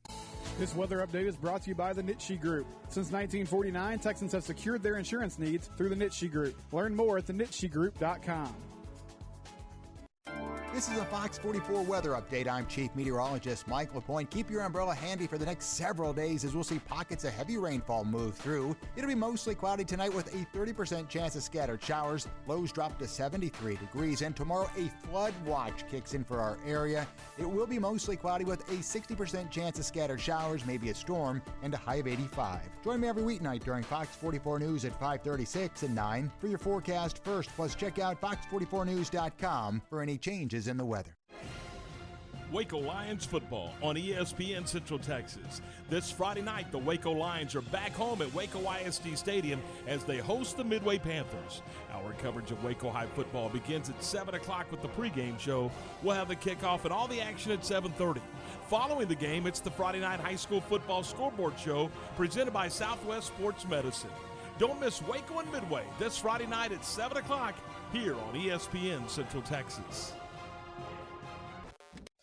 [0.58, 2.66] This weather update is brought to you by the Nitsche Group.
[2.88, 6.54] Since 1949, Texans have secured their insurance needs through the Nitsche Group.
[6.72, 8.56] Learn more at thenitschegroup.com.
[10.72, 12.46] This is a Fox 44 weather update.
[12.46, 14.30] I'm Chief Meteorologist Mike LaPointe.
[14.30, 17.58] Keep your umbrella handy for the next several days as we'll see pockets of heavy
[17.58, 18.76] rainfall move through.
[18.94, 22.28] It'll be mostly cloudy tonight with a 30% chance of scattered showers.
[22.46, 27.04] Lows drop to 73 degrees, and tomorrow a flood watch kicks in for our area.
[27.36, 31.42] It will be mostly cloudy with a 60% chance of scattered showers, maybe a storm,
[31.64, 32.60] and a high of 85.
[32.84, 37.24] Join me every weeknight during Fox 44 News at 5:36 and 9 for your forecast
[37.24, 37.50] first.
[37.56, 41.16] Plus, check out fox44news.com for any changes in the weather.
[42.52, 45.60] Waco Lions football on ESPN Central Texas.
[45.88, 50.18] This Friday night, the Waco Lions are back home at Waco ISD Stadium as they
[50.18, 51.62] host the Midway Panthers.
[51.92, 55.70] Our coverage of Waco High football begins at 7 o'clock with the pregame show.
[56.02, 58.20] We'll have the kickoff and all the action at 7.30.
[58.68, 63.28] Following the game, it's the Friday night high school football scoreboard show presented by Southwest
[63.28, 64.10] Sports Medicine.
[64.58, 67.54] Don't miss Waco and Midway this Friday night at 7 o'clock
[67.92, 70.14] here on ESPN Central Texas.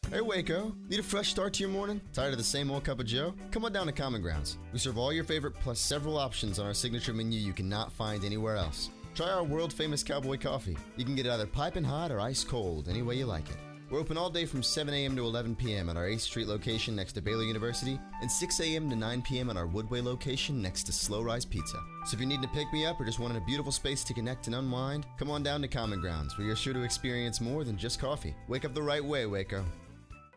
[0.09, 1.99] Hey Waco, need a fresh start to your morning?
[2.13, 3.33] Tired of the same old cup of joe?
[3.51, 4.57] Come on down to Common Grounds.
[4.71, 8.23] We serve all your favorite plus several options on our signature menu you cannot find
[8.23, 8.89] anywhere else.
[9.15, 10.77] Try our world famous cowboy coffee.
[10.95, 13.57] You can get it either piping hot or ice cold, any way you like it.
[13.89, 15.17] We're open all day from 7 a.m.
[15.17, 15.89] to 11 p.m.
[15.89, 18.89] at our 8th Street location next to Baylor University and 6 a.m.
[18.89, 19.49] to 9 p.m.
[19.49, 21.79] at our Woodway location next to Slow Rise Pizza.
[22.05, 24.13] So if you're needing to pick me up or just wanting a beautiful space to
[24.13, 27.65] connect and unwind, come on down to Common Grounds where you're sure to experience more
[27.65, 28.35] than just coffee.
[28.47, 29.65] Wake up the right way, Waco.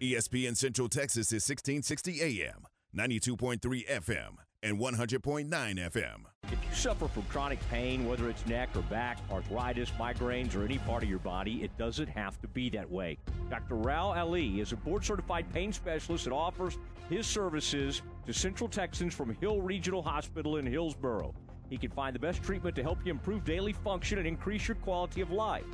[0.00, 2.64] ESPN Central Texas is 1660 AM,
[2.96, 6.22] 92.3 FM, and 100.9 FM.
[6.44, 10.78] If you suffer from chronic pain, whether it's neck or back, arthritis, migraines, or any
[10.78, 13.18] part of your body, it doesn't have to be that way.
[13.50, 13.74] Dr.
[13.74, 16.78] Rao Ali is a board certified pain specialist that offers
[17.10, 21.34] his services to Central Texans from Hill Regional Hospital in Hillsboro.
[21.68, 24.76] He can find the best treatment to help you improve daily function and increase your
[24.76, 25.66] quality of life.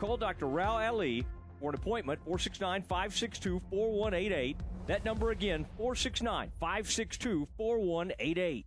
[0.00, 0.46] Call Dr.
[0.46, 1.24] Rao Ali
[1.60, 4.56] for an appointment 469 562 4188.
[4.86, 8.66] That number again 469 562 4188.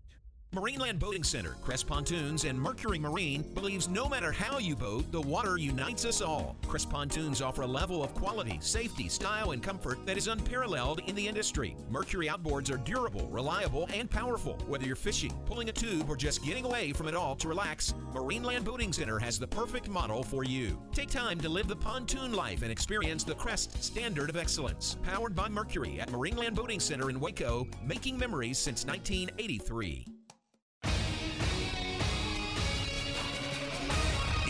[0.53, 5.21] Marineland Boating Center, Crest Pontoons, and Mercury Marine believes no matter how you boat, the
[5.21, 6.57] water unites us all.
[6.67, 11.15] Crest Pontoons offer a level of quality, safety, style, and comfort that is unparalleled in
[11.15, 11.77] the industry.
[11.89, 14.57] Mercury outboards are durable, reliable, and powerful.
[14.67, 17.93] Whether you're fishing, pulling a tube, or just getting away from it all to relax,
[18.13, 20.77] Marineland Boating Center has the perfect model for you.
[20.91, 24.97] Take time to live the pontoon life and experience the Crest standard of excellence.
[25.01, 30.05] Powered by Mercury at Marineland Boating Center in Waco, making memories since 1983.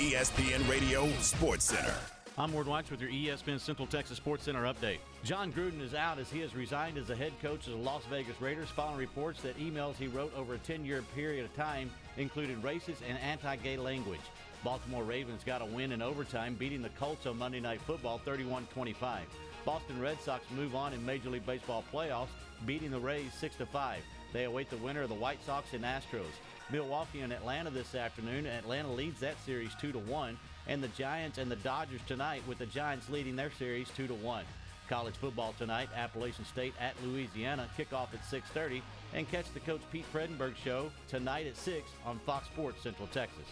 [0.01, 1.93] ESPN Radio Sports Center.
[2.35, 4.97] I'm Ward Watch with your ESPN Central Texas Sports Center update.
[5.23, 8.01] Jon Gruden is out as he has resigned as the head coach of the Las
[8.09, 11.91] Vegas Raiders following reports that emails he wrote over a 10 year period of time
[12.17, 14.21] included racist and anti gay language.
[14.63, 18.65] Baltimore Ravens got a win in overtime, beating the Colts on Monday Night Football 31
[18.73, 19.21] 25.
[19.65, 22.29] Boston Red Sox move on in Major League Baseball playoffs,
[22.65, 23.99] beating the Rays 6 5.
[24.33, 26.23] They await the winner of the White Sox and Astros.
[26.71, 28.45] Milwaukee and Atlanta this afternoon.
[28.45, 32.59] Atlanta leads that series 2 to 1, and the Giants and the Dodgers tonight with
[32.59, 34.45] the Giants leading their series 2 to 1.
[34.87, 38.81] College football tonight, Appalachian State at Louisiana, kickoff at 6:30,
[39.13, 43.47] and catch the coach Pete Fredenburg show tonight at 6 on Fox Sports Central Texas.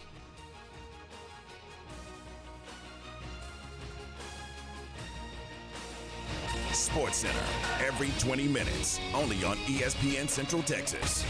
[6.72, 7.44] Sports Center,
[7.84, 11.24] every 20 minutes, only on ESPN Central Texas.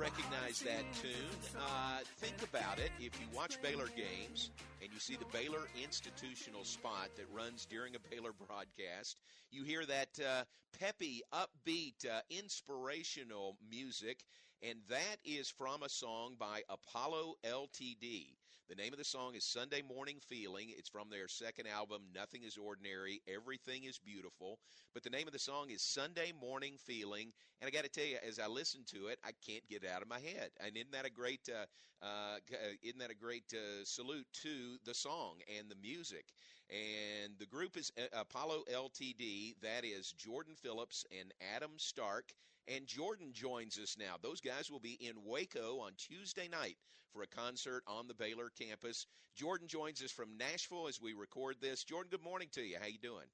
[0.00, 1.60] Recognize that tune.
[1.60, 2.90] Uh, think about it.
[2.98, 4.50] If you watch Baylor games
[4.82, 9.84] and you see the Baylor institutional spot that runs during a Baylor broadcast, you hear
[9.84, 10.44] that uh,
[10.80, 14.24] peppy, upbeat, uh, inspirational music,
[14.62, 18.39] and that is from a song by Apollo LTD.
[18.70, 20.68] The name of the song is Sunday Morning Feeling.
[20.78, 24.60] It's from their second album, Nothing is Ordinary, Everything is Beautiful.
[24.94, 27.32] But the name of the song is Sunday Morning Feeling.
[27.60, 29.90] And I got to tell you, as I listen to it, I can't get it
[29.90, 30.50] out of my head.
[30.64, 31.66] And isn't that a great, uh,
[32.00, 36.26] uh, uh, isn't that a great uh, salute to the song and the music?
[36.70, 39.56] And the group is uh, Apollo LTD.
[39.62, 42.32] That is Jordan Phillips and Adam Stark.
[42.68, 44.14] And Jordan joins us now.
[44.22, 46.76] Those guys will be in Waco on Tuesday night
[47.12, 49.06] for a concert on the Baylor campus.
[49.34, 51.84] Jordan joins us from Nashville as we record this.
[51.84, 52.76] Jordan, good morning to you.
[52.80, 53.26] How you doing?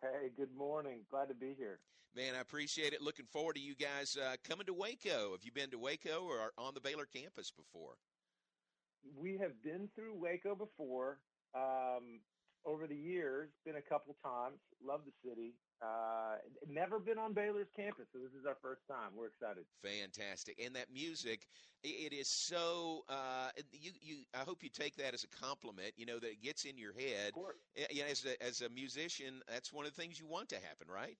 [0.00, 1.00] Hey, good morning.
[1.10, 1.80] Glad to be here.
[2.14, 3.02] Man, I appreciate it.
[3.02, 5.32] Looking forward to you guys uh, coming to Waco.
[5.32, 7.94] Have you been to Waco or are on the Baylor campus before?
[9.16, 11.18] We have been through Waco before
[11.54, 12.20] um,
[12.64, 14.58] over the years, been a couple times.
[14.84, 15.54] Love the city.
[15.82, 16.36] Uh,
[16.68, 19.10] never been on Baylor's campus, so this is our first time.
[19.16, 19.64] We're excited.
[19.82, 21.46] Fantastic, and that music,
[21.82, 23.04] it is so.
[23.08, 25.92] Uh, you, you, I hope you take that as a compliment.
[25.96, 27.32] You know that it gets in your head.
[27.90, 30.86] Yeah, as a, as a musician, that's one of the things you want to happen,
[30.88, 31.18] right?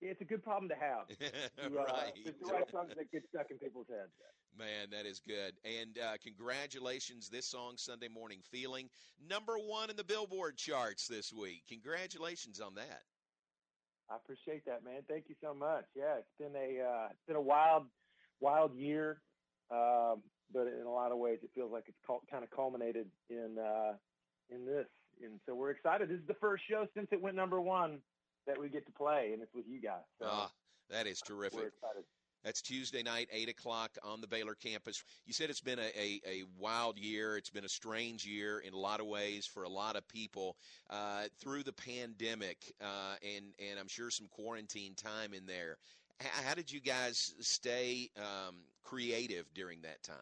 [0.00, 1.08] Yeah, it's a good problem to have.
[1.56, 2.12] To, uh, right.
[2.14, 4.12] It's the right songs that get stuck in people's heads.
[4.56, 5.54] Man, that is good.
[5.64, 8.88] And uh, congratulations, this song, Sunday Morning Feeling,
[9.28, 11.62] number one in the Billboard charts this week.
[11.68, 13.02] Congratulations on that.
[14.10, 15.02] I appreciate that, man.
[15.08, 15.84] Thank you so much.
[15.94, 17.84] Yeah, it's been a uh, it's been a wild,
[18.40, 19.20] wild year,
[19.70, 23.08] um, but in a lot of ways, it feels like it's cul- kind of culminated
[23.30, 23.94] in uh,
[24.48, 24.86] in this,
[25.22, 26.08] and so we're excited.
[26.08, 27.98] This is the first show since it went number one
[28.46, 30.04] that we get to play, and it's with you guys.
[30.20, 30.50] So Ah,
[30.88, 31.58] that is terrific.
[31.58, 32.04] we're excited.
[32.46, 35.02] That's Tuesday night, 8 o'clock on the Baylor campus.
[35.26, 37.36] You said it's been a, a, a wild year.
[37.36, 40.56] It's been a strange year in a lot of ways for a lot of people
[40.88, 45.78] uh, through the pandemic uh, and, and I'm sure some quarantine time in there.
[46.20, 48.54] How did you guys stay um,
[48.84, 50.16] creative during that time?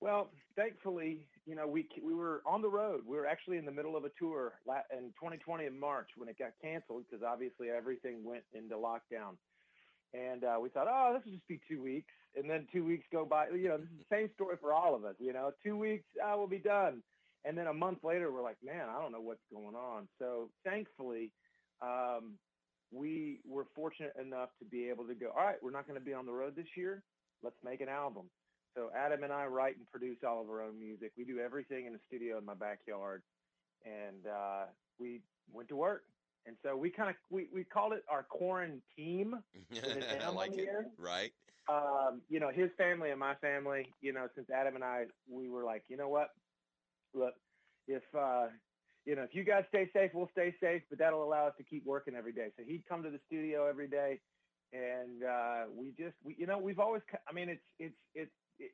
[0.00, 3.02] Well, thankfully, you know, we we were on the road.
[3.06, 6.38] We were actually in the middle of a tour in 2020 in March when it
[6.38, 9.36] got canceled because obviously everything went into lockdown.
[10.12, 12.12] And uh, we thought, oh, this will just be two weeks.
[12.36, 13.48] And then two weeks go by.
[13.48, 15.14] You know, this is the same story for all of us.
[15.18, 17.02] You know, two weeks, uh, we'll be done.
[17.44, 20.08] And then a month later, we're like, man, I don't know what's going on.
[20.18, 21.30] So thankfully,
[21.80, 22.34] um,
[22.92, 26.04] we were fortunate enough to be able to go, all right, we're not going to
[26.04, 27.02] be on the road this year.
[27.42, 28.24] Let's make an album.
[28.76, 31.12] So Adam and I write and produce all of our own music.
[31.16, 33.22] We do everything in the studio in my backyard,
[33.84, 34.66] and uh,
[34.98, 36.04] we went to work.
[36.46, 39.34] And so we kind of we, we called it our quarantine.
[39.70, 40.68] an like it.
[40.98, 41.32] Right?
[41.68, 43.92] Um, you know, his family and my family.
[44.00, 46.28] You know, since Adam and I, we were like, you know what?
[47.14, 47.34] Look,
[47.86, 48.46] if uh,
[49.04, 50.82] you know, if you guys stay safe, we'll stay safe.
[50.88, 52.48] But that'll allow us to keep working every day.
[52.56, 54.20] So he'd come to the studio every day,
[54.72, 57.02] and uh, we just, we, you know, we've always.
[57.28, 58.32] I mean, it's it's it's.
[58.58, 58.70] It,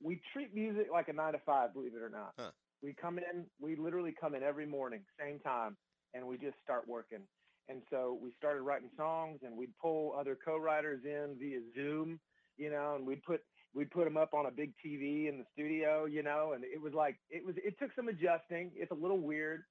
[0.00, 2.32] we treat music like a nine to five, believe it or not.
[2.38, 2.50] Huh.
[2.82, 5.76] We come in, we literally come in every morning, same time,
[6.14, 7.26] and we just start working.
[7.68, 12.18] And so we started writing songs, and we'd pull other co-writers in via Zoom,
[12.56, 13.40] you know, and we'd put
[13.74, 16.80] we'd put them up on a big TV in the studio, you know, and it
[16.80, 18.72] was like it was it took some adjusting.
[18.74, 19.62] It's a little weird,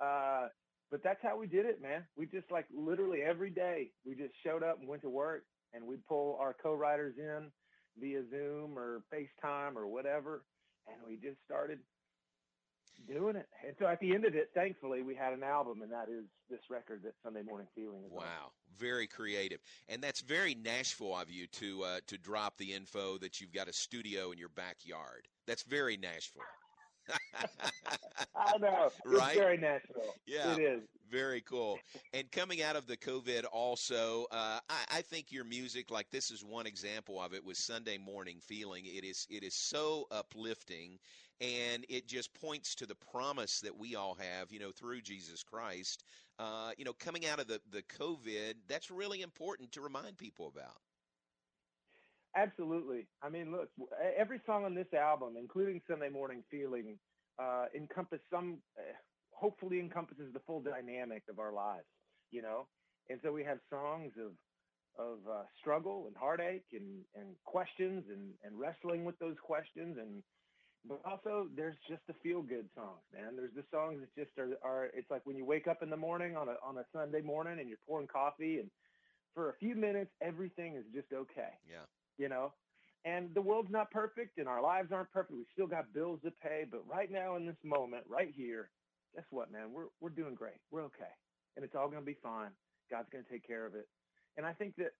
[0.00, 0.48] uh,
[0.90, 2.06] but that's how we did it, man.
[2.16, 5.86] We just like literally every day we just showed up and went to work, and
[5.86, 7.50] we'd pull our co-writers in
[7.98, 10.44] via Zoom or FaceTime or whatever,
[10.86, 11.78] and we just started
[13.06, 13.46] doing it.
[13.66, 16.24] And so at the end of it, thankfully, we had an album, and that is
[16.50, 18.04] this record, that Sunday Morning Feeling.
[18.06, 18.18] Is on.
[18.18, 23.18] Wow, very creative, and that's very Nashville of you to uh, to drop the info
[23.18, 25.28] that you've got a studio in your backyard.
[25.46, 26.42] That's very Nashville.
[28.36, 28.90] I know.
[29.04, 29.28] Right?
[29.28, 30.14] It's very Nashville.
[30.26, 30.80] Yeah, It is.
[31.10, 31.78] Very cool.
[32.12, 36.30] And coming out of the COVID, also, uh, I, I think your music, like this,
[36.30, 37.42] is one example of it.
[37.42, 40.98] was Sunday Morning Feeling, it is it is so uplifting,
[41.40, 45.42] and it just points to the promise that we all have, you know, through Jesus
[45.42, 46.04] Christ.
[46.38, 50.52] Uh, you know, coming out of the the COVID, that's really important to remind people
[50.54, 50.76] about.
[52.36, 53.06] Absolutely.
[53.22, 53.68] I mean, look,
[54.16, 56.98] every song on this album, including Sunday Morning Feeling,
[57.38, 58.82] uh, encompass some, uh,
[59.32, 61.86] hopefully encompasses the full dynamic of our lives,
[62.30, 62.66] you know?
[63.08, 64.32] And so we have songs of,
[64.98, 69.96] of uh, struggle and heartache and, and questions and, and wrestling with those questions.
[69.98, 70.22] And,
[70.88, 73.36] but also there's just the feel good songs, man.
[73.36, 75.96] There's the songs that just are, are, it's like when you wake up in the
[75.96, 78.70] morning on a, on a Sunday morning and you're pouring coffee and
[79.34, 81.54] for a few minutes, everything is just okay.
[81.68, 81.86] Yeah.
[82.18, 82.52] You know,
[83.04, 85.38] and the world's not perfect, and our lives aren't perfect.
[85.38, 88.70] We still got bills to pay, but right now in this moment, right here,
[89.14, 89.72] guess what, man?
[89.72, 90.58] We're we're doing great.
[90.70, 91.12] We're okay,
[91.56, 92.50] and it's all going to be fine.
[92.90, 93.88] God's going to take care of it.
[94.36, 94.92] And I think that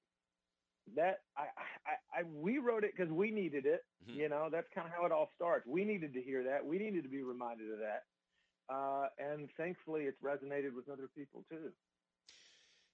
[0.96, 1.46] that I
[1.86, 3.84] I, I we wrote it because we needed it.
[4.08, 4.20] Mm-hmm.
[4.20, 5.66] You know, that's kind of how it all starts.
[5.66, 6.64] We needed to hear that.
[6.64, 8.04] We needed to be reminded of that.
[8.70, 11.72] Uh, and thankfully, it's resonated with other people too.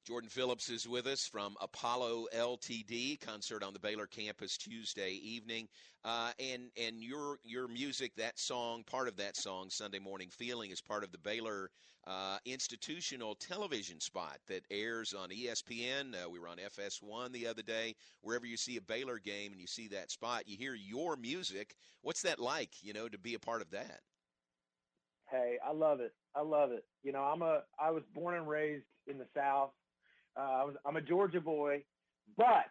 [0.04, 5.66] Jordan Phillips is with us from Apollo LTD concert on the Baylor campus Tuesday evening,
[6.04, 10.70] uh, and and your your music, that song, part of that song, Sunday Morning Feeling,
[10.70, 11.70] is part of the Baylor
[12.06, 16.14] uh, institutional television spot that airs on ESPN.
[16.14, 17.94] Uh, we were on FS1 the other day.
[18.20, 21.76] Wherever you see a Baylor game and you see that spot, you hear your music.
[22.02, 22.72] What's that like?
[22.82, 24.00] You know, to be a part of that.
[25.30, 26.12] Hey, I love it.
[26.36, 26.84] I love it.
[27.02, 29.70] You know, I'm a I was born and raised in the South.
[30.36, 31.84] Uh, I was I'm a Georgia boy,
[32.36, 32.66] but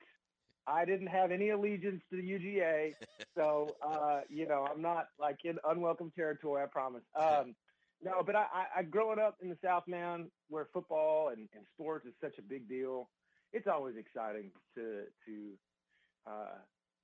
[0.68, 2.94] I didn't have any allegiance to the UGA,
[3.38, 6.64] so uh, you know I'm not like in unwelcome territory.
[6.64, 7.04] I promise.
[7.16, 7.56] Um,
[8.02, 11.66] no, but I, I, I growing up in the South, man, where football and, and
[11.74, 13.10] sports is such a big deal.
[13.54, 15.58] It's always exciting to to
[16.28, 16.58] uh,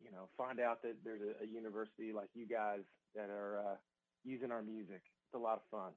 [0.03, 2.81] you know find out that there's a, a university like you guys
[3.15, 3.75] that are uh,
[4.23, 5.01] using our music.
[5.27, 5.91] It's a lot of fun.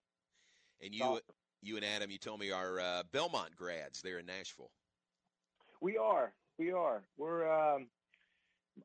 [0.81, 1.21] And you
[1.63, 4.71] you and Adam, you told me are uh, Belmont grads there in Nashville.
[5.81, 6.33] We are.
[6.59, 7.03] We are.
[7.17, 7.51] We're.
[7.51, 7.87] Um,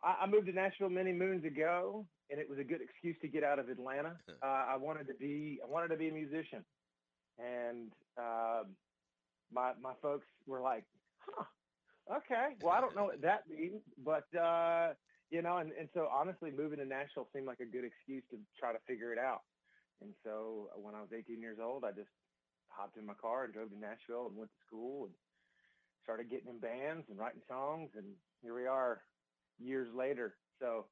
[0.03, 3.27] I, I moved to Nashville many moons ago, and it was a good excuse to
[3.27, 4.15] get out of Atlanta.
[4.43, 5.59] uh, I wanted to be.
[5.63, 6.63] I wanted to be a musician,
[7.39, 8.75] and um,
[9.51, 10.85] my my folks were like,
[11.19, 11.45] "Huh,
[12.17, 12.55] okay.
[12.61, 14.93] Well, I don't know what that means, but uh,
[15.31, 18.37] you know." And, and so, honestly, moving to Nashville seemed like a good excuse to
[18.59, 19.41] try to figure it out.
[20.01, 22.09] And so, when I was 18 years old, I just
[22.77, 25.13] hopped in my car and drove to Nashville and went to school and
[26.03, 27.89] started getting in bands and writing songs.
[27.97, 28.05] And
[28.41, 29.01] here we are
[29.59, 30.35] years later.
[30.61, 30.85] So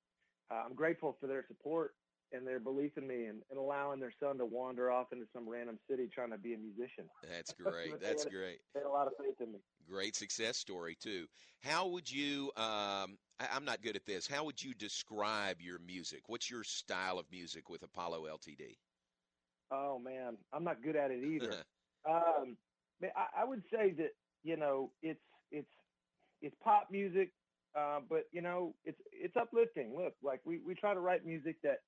[0.51, 1.93] uh, I'm grateful for their support
[2.31, 5.47] and their belief in me and, and allowing their son to wander off into some
[5.47, 7.05] random city trying to be a musician.
[7.29, 7.93] That's great.
[8.01, 8.59] They That's had- great.
[8.73, 9.59] They had a lot of faith in me.
[9.87, 11.27] Great success story too.
[11.61, 12.51] How would you?
[12.57, 14.27] Um, I, I'm not good at this.
[14.27, 16.23] How would you describe your music?
[16.27, 18.77] What's your style of music with Apollo LTD?
[19.71, 21.53] Oh man, I'm not good at it either.
[22.09, 22.57] um,
[23.03, 24.11] I, I would say that
[24.43, 25.19] you know it's
[25.51, 25.69] it's
[26.41, 27.31] it's pop music,
[27.77, 29.95] uh, but you know it's it's uplifting.
[29.95, 31.79] Look, like we we try to write music that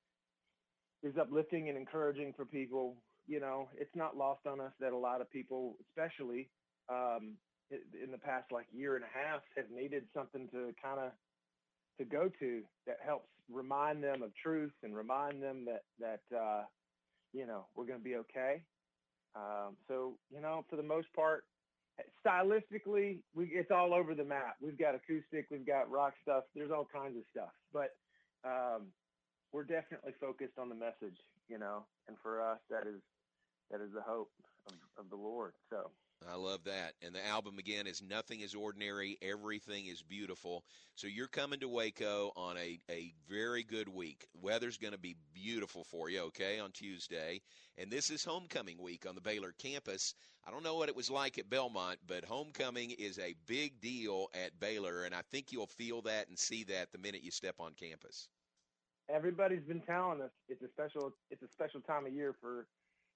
[1.04, 2.96] is uplifting and encouraging for people.
[3.28, 6.50] You know, it's not lost on us that a lot of people, especially
[6.90, 7.36] um,
[7.72, 11.12] in the past like year and a half, have needed something to kind of
[12.00, 16.64] to go to that helps remind them of truth and remind them that that uh,
[17.34, 18.64] you know we're going to be okay.
[19.38, 21.46] Um, so you know, for the most part,
[22.26, 24.56] stylistically, we it's all over the map.
[24.62, 26.46] We've got acoustic, we've got rock stuff.
[26.56, 27.96] There's all kinds of stuff, but
[28.44, 28.88] um,
[29.52, 31.18] we're definitely focused on the message,
[31.50, 31.86] you know.
[32.08, 33.02] And for us, that is
[33.70, 34.32] that is the hope
[34.68, 35.54] of, of the Lord.
[35.70, 35.92] So
[36.26, 36.94] I love that.
[37.02, 40.64] And the album again is Nothing is Ordinary, Everything is Beautiful.
[40.96, 44.28] So you're coming to Waco on a, a very good week.
[44.42, 47.42] Weather's going to be beautiful for you, okay, on Tuesday.
[47.78, 50.16] And this is homecoming week on the Baylor campus.
[50.48, 54.28] I don't know what it was like at Belmont, but homecoming is a big deal
[54.34, 55.04] at Baylor.
[55.04, 58.28] And I think you'll feel that and see that the minute you step on campus.
[59.10, 62.68] everybody's been telling us it's a special it's a special time of year for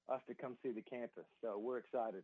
[0.09, 1.25] us to come see the campus.
[1.41, 2.23] So we're excited.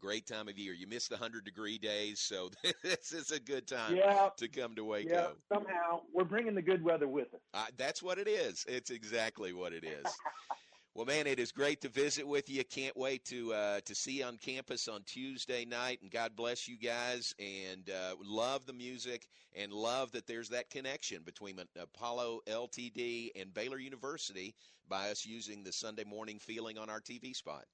[0.00, 0.72] Great time of year.
[0.72, 2.50] You missed the 100 degree days, so
[2.82, 4.30] this is a good time Yeah.
[4.38, 5.08] to come to Waco.
[5.10, 7.40] Yeah, somehow we're bringing the good weather with us.
[7.52, 8.64] Uh, that's what it is.
[8.66, 10.06] It's exactly what it is.
[10.94, 12.64] well, man, it is great to visit with you.
[12.64, 15.98] Can't wait to uh, to see you on campus on Tuesday night.
[16.00, 17.34] And God bless you guys.
[17.38, 23.52] And uh, love the music and love that there's that connection between Apollo LTD and
[23.52, 24.54] Baylor University
[24.88, 27.64] by us using the Sunday morning feeling on our TV spot.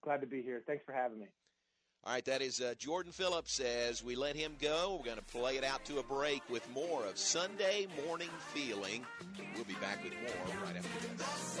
[0.00, 0.62] Glad to be here.
[0.66, 1.26] Thanks for having me.
[2.04, 3.60] All right, that is uh, Jordan Phillips.
[3.60, 6.68] As we let him go, we're going to play it out to a break with
[6.74, 9.06] more of Sunday Morning Feeling.
[9.54, 11.60] We'll be back with more right after this.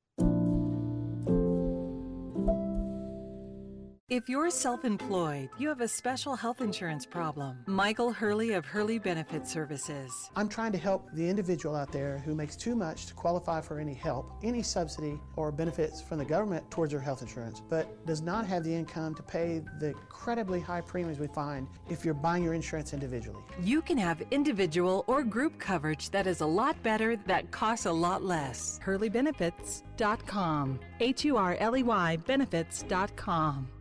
[4.11, 7.63] If you're self employed, you have a special health insurance problem.
[7.65, 10.29] Michael Hurley of Hurley Benefit Services.
[10.35, 13.79] I'm trying to help the individual out there who makes too much to qualify for
[13.79, 18.21] any help, any subsidy, or benefits from the government towards their health insurance, but does
[18.21, 22.43] not have the income to pay the incredibly high premiums we find if you're buying
[22.43, 23.41] your insurance individually.
[23.61, 27.91] You can have individual or group coverage that is a lot better, that costs a
[27.93, 28.77] lot less.
[28.83, 30.79] HurleyBenefits.com.
[30.99, 33.80] H U R L E Y Benefits.com.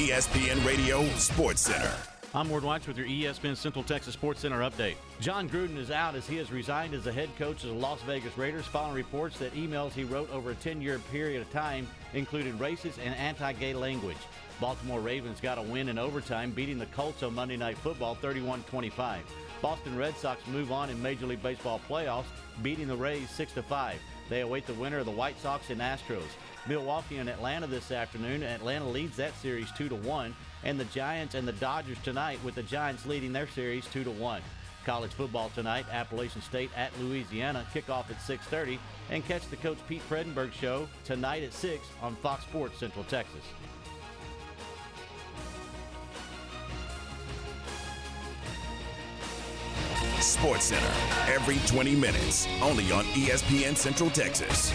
[0.00, 1.92] ESPN Radio Sports Center.
[2.32, 4.94] I'm Ward Watts with your ESPN Central Texas Sports Center update.
[5.20, 8.00] Jon Gruden is out as he has resigned as the head coach of the Las
[8.06, 11.86] Vegas Raiders following reports that emails he wrote over a 10 year period of time
[12.14, 14.16] included racist and anti gay language.
[14.58, 18.62] Baltimore Ravens got a win in overtime, beating the Colts on Monday Night Football 31
[18.62, 19.22] 25.
[19.60, 22.24] Boston Red Sox move on in Major League Baseball playoffs,
[22.62, 23.96] beating the Rays 6 5.
[24.30, 26.22] They await the winner of the White Sox and Astros.
[26.66, 28.42] Milwaukee and Atlanta this afternoon.
[28.42, 30.34] Atlanta leads that series 2 to 1,
[30.64, 34.10] and the Giants and the Dodgers tonight with the Giants leading their series 2 to
[34.10, 34.42] 1.
[34.84, 38.78] College football tonight, Appalachian State at Louisiana, kickoff at 6:30,
[39.10, 43.44] and catch the Coach Pete Fredenburg show tonight at 6 on Fox Sports Central Texas.
[50.20, 50.92] Sports Center
[51.28, 54.70] every 20 minutes, only on ESPN Central Texas.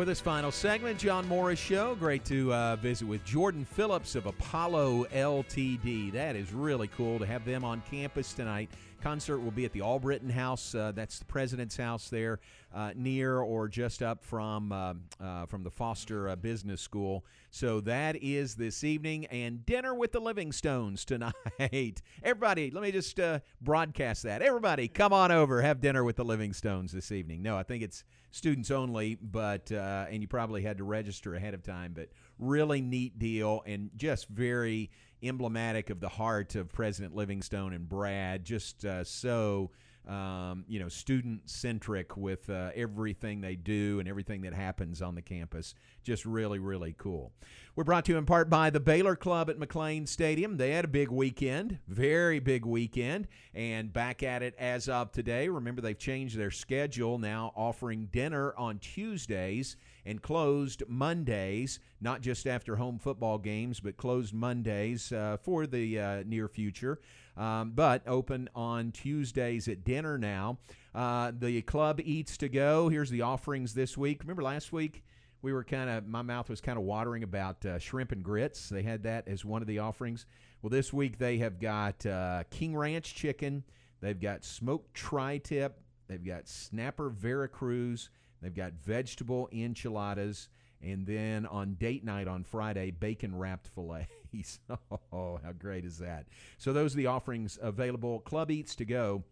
[0.00, 1.94] With us, final segment, John Morris Show.
[1.94, 6.10] Great to uh, visit with Jordan Phillips of Apollo LTD.
[6.12, 8.70] That is really cool to have them on campus tonight.
[9.00, 10.74] Concert will be at the Allbritton House.
[10.74, 12.40] Uh, that's the president's house there,
[12.74, 17.24] uh, near or just up from um, uh, from the Foster uh, Business School.
[17.50, 22.02] So that is this evening, and dinner with the Livingstones tonight.
[22.22, 24.42] Everybody, let me just uh, broadcast that.
[24.42, 27.42] Everybody, come on over, have dinner with the Livingstones this evening.
[27.42, 31.54] No, I think it's students only, but uh, and you probably had to register ahead
[31.54, 31.92] of time.
[31.94, 34.90] But really neat deal, and just very
[35.22, 38.44] emblematic of the heart of President Livingstone and Brad.
[38.44, 39.70] Just uh, so
[40.08, 45.14] um, you know, student centric with uh, everything they do and everything that happens on
[45.14, 45.74] the campus.
[46.02, 47.32] Just really, really cool.
[47.76, 50.56] We're brought to you in part by the Baylor Club at McLane Stadium.
[50.56, 55.48] They had a big weekend, very big weekend, and back at it as of today.
[55.48, 62.46] Remember, they've changed their schedule now, offering dinner on Tuesdays and closed Mondays, not just
[62.46, 66.98] after home football games, but closed Mondays uh, for the uh, near future
[67.40, 70.58] um, but open on Tuesdays at dinner now.
[70.94, 72.88] Uh, the club eats to go.
[72.88, 74.20] Here's the offerings this week.
[74.20, 75.02] Remember last week?
[75.42, 78.68] We were kind of, my mouth was kind of watering about uh, shrimp and grits.
[78.68, 80.26] They had that as one of the offerings.
[80.60, 83.64] Well, this week they have got uh, King Ranch chicken.
[84.02, 85.80] They've got smoked tri tip.
[86.08, 88.10] They've got snapper Veracruz.
[88.42, 90.48] They've got vegetable enchiladas.
[90.82, 94.60] And then on date night on Friday, bacon wrapped fillets.
[95.12, 96.26] oh, how great is that?
[96.56, 98.20] So those are the offerings available.
[98.20, 99.24] Club Eats to go.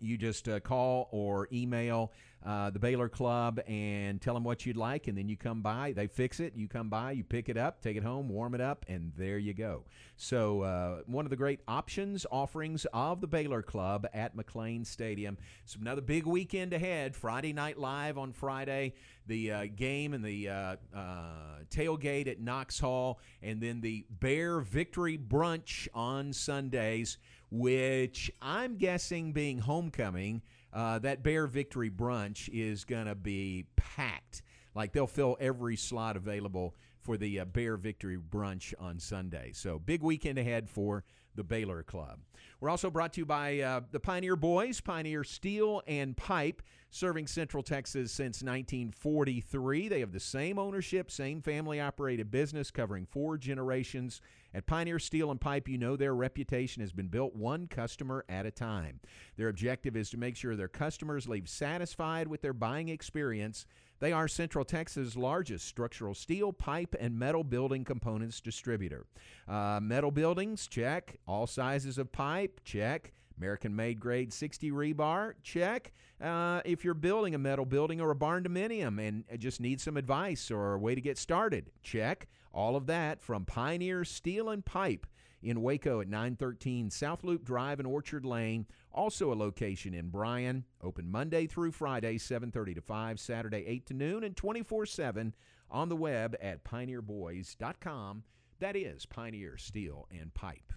[0.00, 2.12] You just uh, call or email
[2.46, 5.92] uh, the Baylor Club and tell them what you'd like, and then you come by.
[5.92, 6.54] They fix it.
[6.54, 9.38] You come by, you pick it up, take it home, warm it up, and there
[9.38, 9.82] you go.
[10.16, 15.36] So, uh, one of the great options, offerings of the Baylor Club at McLane Stadium.
[15.64, 17.16] So, another big weekend ahead.
[17.16, 18.94] Friday Night Live on Friday,
[19.26, 24.60] the uh, game and the uh, uh, tailgate at Knox Hall, and then the Bear
[24.60, 27.18] Victory Brunch on Sundays,
[27.50, 30.42] which I'm guessing being homecoming–
[30.72, 34.42] uh, that Bear Victory Brunch is going to be packed.
[34.74, 39.52] Like they'll fill every slot available for the uh, Bear Victory Brunch on Sunday.
[39.54, 42.20] So big weekend ahead for the Baylor Club.
[42.60, 47.26] We're also brought to you by uh, the Pioneer Boys, Pioneer Steel and Pipe, serving
[47.26, 49.88] Central Texas since 1943.
[49.88, 54.20] They have the same ownership, same family operated business covering four generations.
[54.54, 58.46] At Pioneer Steel and Pipe, you know their reputation has been built one customer at
[58.46, 59.00] a time.
[59.36, 63.66] Their objective is to make sure their customers leave satisfied with their buying experience
[64.00, 69.06] they are Central Texas' largest structural steel, pipe, and metal building components distributor.
[69.48, 71.18] Uh, metal buildings, check.
[71.26, 73.12] All sizes of pipe, check.
[73.38, 75.92] American made grade 60 rebar, check.
[76.20, 79.96] Uh, if you're building a metal building or a barn dominium and just need some
[79.96, 82.28] advice or a way to get started, check.
[82.52, 85.06] All of that from Pioneer Steel and Pipe
[85.42, 88.66] in Waco at 913 South Loop Drive and Orchard Lane.
[88.92, 93.94] Also a location in Bryan, open Monday through Friday, 7:30 to 5, Saturday 8 to
[93.94, 95.34] noon, and 24/7
[95.70, 98.24] on the web at pioneerboys.com.
[98.58, 100.72] That is Pioneer Steel and Pipe.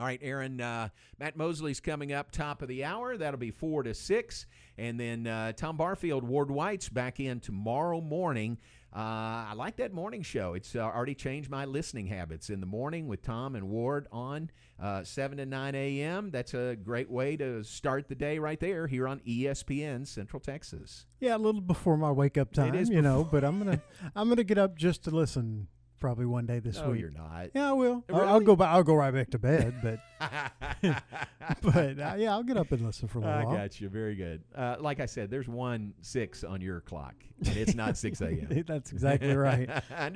[0.00, 0.62] All right, Aaron.
[0.62, 0.88] Uh,
[1.18, 3.18] Matt Mosley's coming up top of the hour.
[3.18, 4.46] That'll be four to six,
[4.78, 8.56] and then uh, Tom Barfield, Ward White's back in tomorrow morning.
[8.96, 10.54] Uh, I like that morning show.
[10.54, 12.48] It's uh, already changed my listening habits.
[12.48, 14.50] In the morning with Tom and Ward on
[14.82, 16.30] uh, 7 to 9 a.m.
[16.30, 21.04] That's a great way to start the day right there here on ESPN Central Texas.
[21.20, 23.82] Yeah, a little before my wake up time, you know, but I'm gonna
[24.16, 25.68] I'm gonna get up just to listen
[26.00, 27.00] probably one day this no, week.
[27.00, 27.50] you're not.
[27.54, 28.04] Yeah, I will.
[28.08, 28.22] Really?
[28.22, 28.56] I'll, I'll go.
[28.56, 29.74] By, I'll go right back to bed.
[29.82, 30.00] But
[31.62, 33.56] but uh, yeah, I'll get up and listen for a little I while.
[33.56, 33.88] got you.
[33.88, 34.42] Very good.
[34.54, 37.14] Uh, like I said, there's one six on your clock,
[37.46, 38.64] and it's not 6 a.m.
[38.66, 39.68] That's exactly right.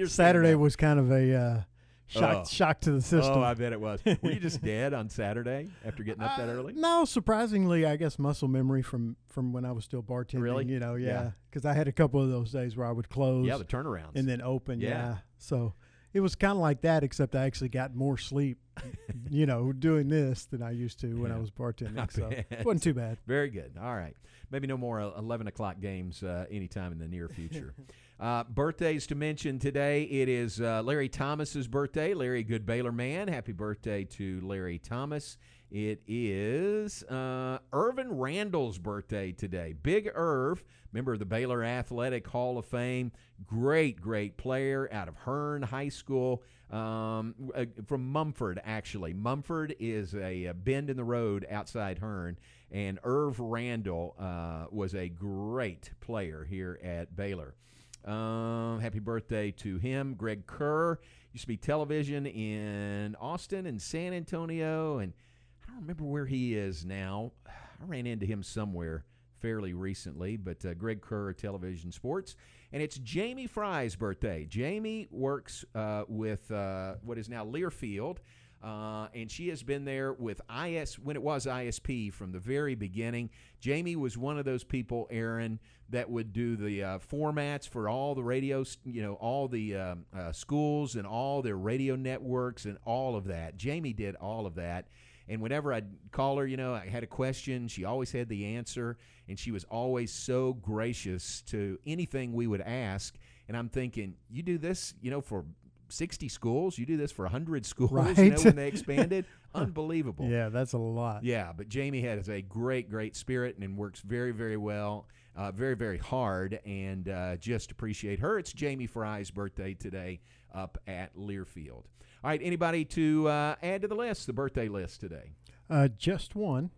[0.07, 0.59] Saturday that.
[0.59, 1.61] was kind of a uh,
[2.07, 2.45] shock Oh.
[2.49, 3.35] shock to the system.
[3.39, 4.01] Oh, I bet it was.
[4.23, 6.75] Were you just dead on Saturday after getting up that early?
[6.75, 10.43] No, surprisingly, I guess muscle memory from from when I was still bartending.
[10.43, 10.65] Really?
[10.67, 11.07] You know, Yeah.
[11.09, 13.47] yeah, because I had a couple of those days where I would close.
[13.47, 14.15] Yeah, the turnarounds.
[14.17, 14.81] and then open.
[14.81, 14.89] Yeah.
[14.89, 15.17] Yeah.
[15.39, 15.75] So
[16.13, 18.59] it was kind of like that, except I actually got more sleep.
[19.31, 21.41] you know, doing this than I used to when I Yeah.
[21.41, 22.13] was I bartending.
[22.13, 22.47] So bet.
[22.51, 23.19] it wasn't too bad.
[23.27, 23.73] Very good.
[23.81, 24.15] All right.
[24.51, 27.75] Maybe no more uh, 11 o'clock games uh, anytime in the near future.
[28.21, 30.05] Uh, birthdays to mention today.
[30.05, 32.15] It is uh, Larry Thomas's birthday.
[32.15, 33.27] Larry, good Baylor man.
[33.27, 35.37] Happy birthday to Larry Thomas.
[35.73, 39.75] It is uh, Ervin Randle's birthday today.
[39.83, 40.63] Big Irv,
[40.93, 43.11] member of the Baylor Athletic Hall of Fame.
[43.47, 49.13] Great, great player out of Hearne High School um, uh, from Mumford, actually.
[49.13, 52.39] Mumford is a, uh bend in the road outside Hearne,
[52.71, 57.57] and Irv Randle uh, was a great player here at Baylor.
[58.05, 60.15] Um, happy birthday to him.
[60.15, 60.99] Greg Kerr
[61.33, 65.15] used to be television in Austin and San Antonio, and
[65.63, 67.33] I don't remember where he is now.
[67.47, 69.05] I ran into him somewhere
[69.41, 72.37] fairly recently, but uh, Greg Kerr, Television Sports.
[72.73, 74.47] And it's Jamie Fry's birthday.
[74.47, 78.19] Jamie works uh, with uh, what is now Learfield,
[78.65, 82.75] uh, and she has been there with IS when it was ISP from the very
[82.75, 83.29] beginning.
[83.61, 85.61] Jamie was one of those people, Aaron,
[85.91, 90.07] that would do the uh, formats for all the radios, you know, all the um,
[90.17, 93.59] uh, schools and all their radio networks and all of that.
[93.59, 94.87] Jamie did all of that.
[95.29, 98.57] And whenever I'd call her, you know, I had a question, she always had the
[98.57, 98.97] answer,
[99.29, 103.15] and she was always so gracious to anything we would ask.
[103.47, 105.45] And I'm thinking, you do this, you know, for
[105.89, 108.17] 60 schools, you do this for 100 schools, Right.
[108.19, 109.25] you know, when they expanded.
[109.55, 110.27] Unbelievable.
[110.29, 111.23] Yeah, that's a lot.
[111.25, 115.07] Yeah, but Jamie has a great, great spirit and works very, very well,
[115.37, 118.39] uh, very, very hard, and uh, just appreciate her.
[118.39, 120.21] It's Jamie Fry's birthday today
[120.53, 121.85] up at Learfield.
[122.23, 125.33] All right, anybody to uh, add to the list, the birthday list today?
[125.69, 126.71] Uh, just one.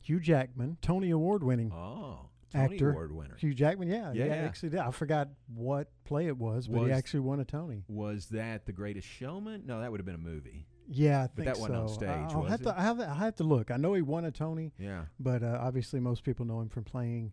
[0.00, 1.72] Hugh Jackman, Tony Award winning.
[1.72, 2.90] Oh, Tony actor.
[2.90, 3.36] Award winner.
[3.36, 4.80] Hugh Jackman, yeah, Yeah, yeah, actually did.
[4.80, 7.84] I forgot what play it was, but Was- he actually won a Tony.
[7.88, 9.62] Was that The Greatest Showman?
[9.66, 10.66] No, that would have been a movie.
[10.88, 11.94] Yeah, I but think that wasn't on so.
[11.94, 12.64] stage, I'll was have it?
[12.64, 12.78] to.
[12.78, 13.70] I have, I have to look.
[13.70, 14.72] I know he won a Tony.
[14.78, 15.04] Yeah.
[15.18, 17.32] but uh, obviously most people know him from playing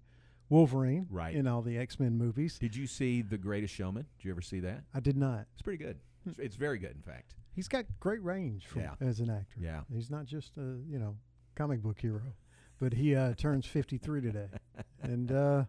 [0.50, 1.36] Wolverine, Right.
[1.36, 2.58] in all the X Men movies.
[2.58, 4.06] Did you see The Greatest Showman?
[4.18, 4.84] Did you ever see that?
[4.94, 5.46] I did not.
[5.54, 5.98] It's pretty good.
[6.26, 7.34] It's, it's very good, in fact.
[7.56, 8.94] He's got great range Yeah.
[9.02, 9.58] as an actor.
[9.60, 9.82] Yeah.
[9.94, 11.16] he's not just a you know
[11.56, 12.22] comic book hero,
[12.80, 14.48] but he uh, turns fifty three today,
[15.02, 15.64] and uh,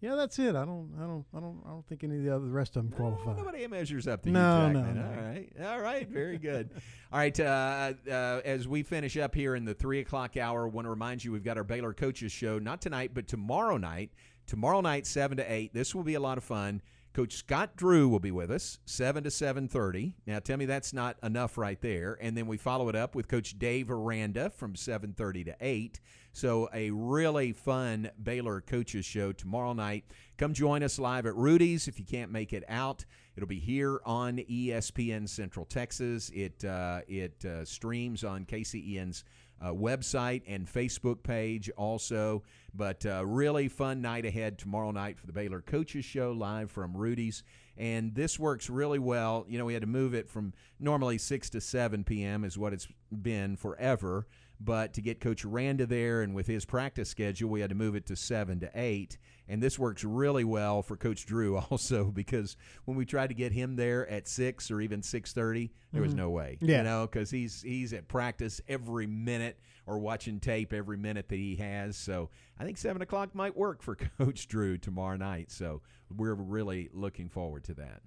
[0.00, 0.54] yeah, that's it.
[0.54, 2.76] I don't, I don't, I don't, I don't think any of the other the rest
[2.76, 3.34] of them qualify.
[3.34, 5.02] Nobody measures up to No, Hugh no, no.
[5.02, 5.52] All right.
[5.64, 6.06] All right.
[6.08, 6.70] Very good.
[7.12, 7.40] All right.
[7.40, 10.90] Uh, uh, as we finish up here in the three o'clock hour, I want to
[10.90, 14.10] remind you we've got our Baylor Coaches Show, not tonight, but tomorrow night.
[14.46, 15.74] Tomorrow night, 7 to 8.
[15.74, 16.80] This will be a lot of fun.
[17.16, 20.12] Coach Scott Drew will be with us, 7 to 7.30.
[20.26, 22.18] Now, tell me that's not enough right there.
[22.20, 25.98] And then we follow it up with Coach Dave Aranda from 7.30 to 8.
[26.34, 30.04] So a really fun Baylor Coaches Show tomorrow night.
[30.36, 33.06] Come join us live at Rudy's if you can't make it out.
[33.34, 36.30] It'll be here on ESPN Central Texas.
[36.34, 39.24] It uh, it uh, streams on KCEN's
[39.60, 42.42] uh, website and Facebook page also.
[42.74, 46.96] But uh, really fun night ahead tomorrow night for the Baylor Coaches Show live from
[46.96, 47.42] Rudy's.
[47.78, 49.44] And this works really well.
[49.48, 52.44] You know, we had to move it from normally 6 to 7 p.m.
[52.44, 54.26] is what it's been forever.
[54.58, 57.94] But to get Coach Aranda there and with his practice schedule, we had to move
[57.94, 59.18] it to 7 to 8.
[59.48, 63.52] And this works really well for Coach Drew also because when we tried to get
[63.52, 66.16] him there at 6 or even 6.30, there was Mhm.
[66.16, 66.56] no way.
[66.62, 66.78] Yeah.
[66.78, 71.36] You know, because he's, he's at practice every minute or watching tape every minute that
[71.36, 71.96] he has.
[71.98, 75.50] So I think 7 o'clock might work for Coach Drew tomorrow night.
[75.52, 75.82] So
[76.16, 78.00] we're really looking forward to that.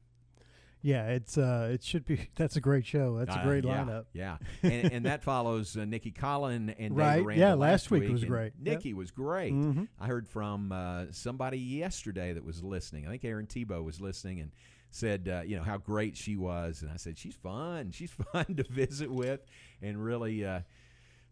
[0.82, 2.30] Yeah, it's uh, it should be.
[2.36, 3.18] That's a great show.
[3.18, 4.06] That's a Uh, great yeah, lineup.
[4.14, 8.32] Yeah, and, and that follows uh, Nicki Collen and Right, yeah, last week was and
[8.32, 8.54] great.
[8.62, 8.78] Yep.
[8.78, 9.54] Nikki was great.
[9.54, 9.88] Mhm.
[10.00, 13.06] I heard from uh, somebody yesterday that was listening.
[13.08, 14.52] I think Aaron Tebow was listening and
[14.92, 16.82] said, uh, you know, how great she was.
[16.82, 17.92] And I said, she's fun.
[17.92, 19.42] She's fun to visit with,
[19.82, 20.46] and really.
[20.46, 20.62] Uh,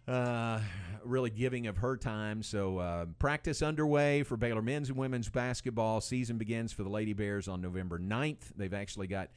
[0.08, 0.60] uh,
[1.04, 2.44] really giving of her time.
[2.44, 6.02] So uh, practice underway for Baylor men's and women's basketball.
[6.02, 8.54] Season begins for the Lady Bears on November 9th.
[8.56, 9.30] They've actually got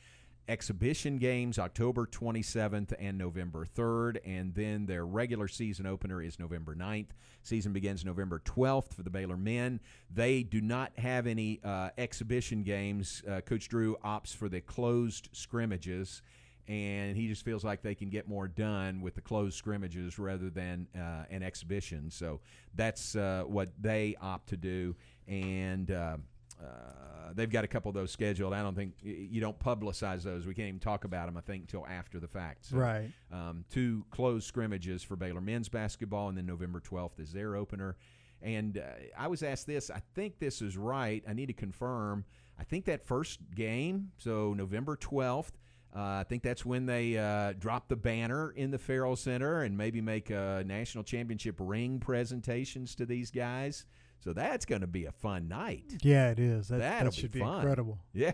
[0.48, 6.74] exhibition games October 27th and November 3rd, and then their regular season opener is November
[6.74, 7.10] 9th.
[7.42, 9.80] Season begins November 12th for the Baylor men.
[10.12, 13.22] They do not have any uh, exhibition games.
[13.28, 16.20] Uh, Coach Drew opts for the closed scrimmages
[16.68, 20.50] and he just feels like they can get more done with the closed scrimmages rather
[20.50, 22.10] than uh, an exhibition.
[22.10, 22.40] So
[22.74, 24.96] that's uh, what they opt to do,
[25.26, 25.90] and.
[25.90, 26.16] Uh,
[26.62, 28.52] uh, they've got a couple of those scheduled.
[28.52, 30.46] I don't think you don't publicize those.
[30.46, 31.36] We can't even talk about them.
[31.36, 32.66] I think until after the fact.
[32.66, 33.10] So, Right.
[33.32, 37.96] Um, two closed scrimmages for Baylor men's basketball, and then November 12th is their opener.
[38.42, 38.82] And uh,
[39.18, 39.90] I was asked this.
[39.90, 41.22] I think this is right.
[41.28, 42.24] I need to confirm.
[42.58, 45.52] I think that first game, so November 12th,
[45.94, 49.76] uh, I think that's when they uh, drop the banner in the Ferrell Center and
[49.76, 53.86] maybe make uh, national championship ring presentations to these guys.
[54.22, 55.94] So that's going to be a fun night.
[56.02, 56.68] Yeah, it is.
[56.68, 57.56] That, That'll should be, fun.
[57.56, 57.98] incredible.
[58.12, 58.32] Yeah.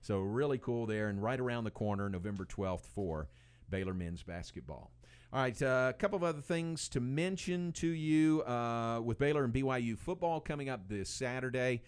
[0.00, 3.28] So really cool there, and right around the corner, November 12th for
[3.70, 4.90] Baylor men's basketball.
[5.32, 9.44] All right, uh, a couple of other things to mention to you uh, with Baylor
[9.44, 11.82] and BYU football coming up this Saturday.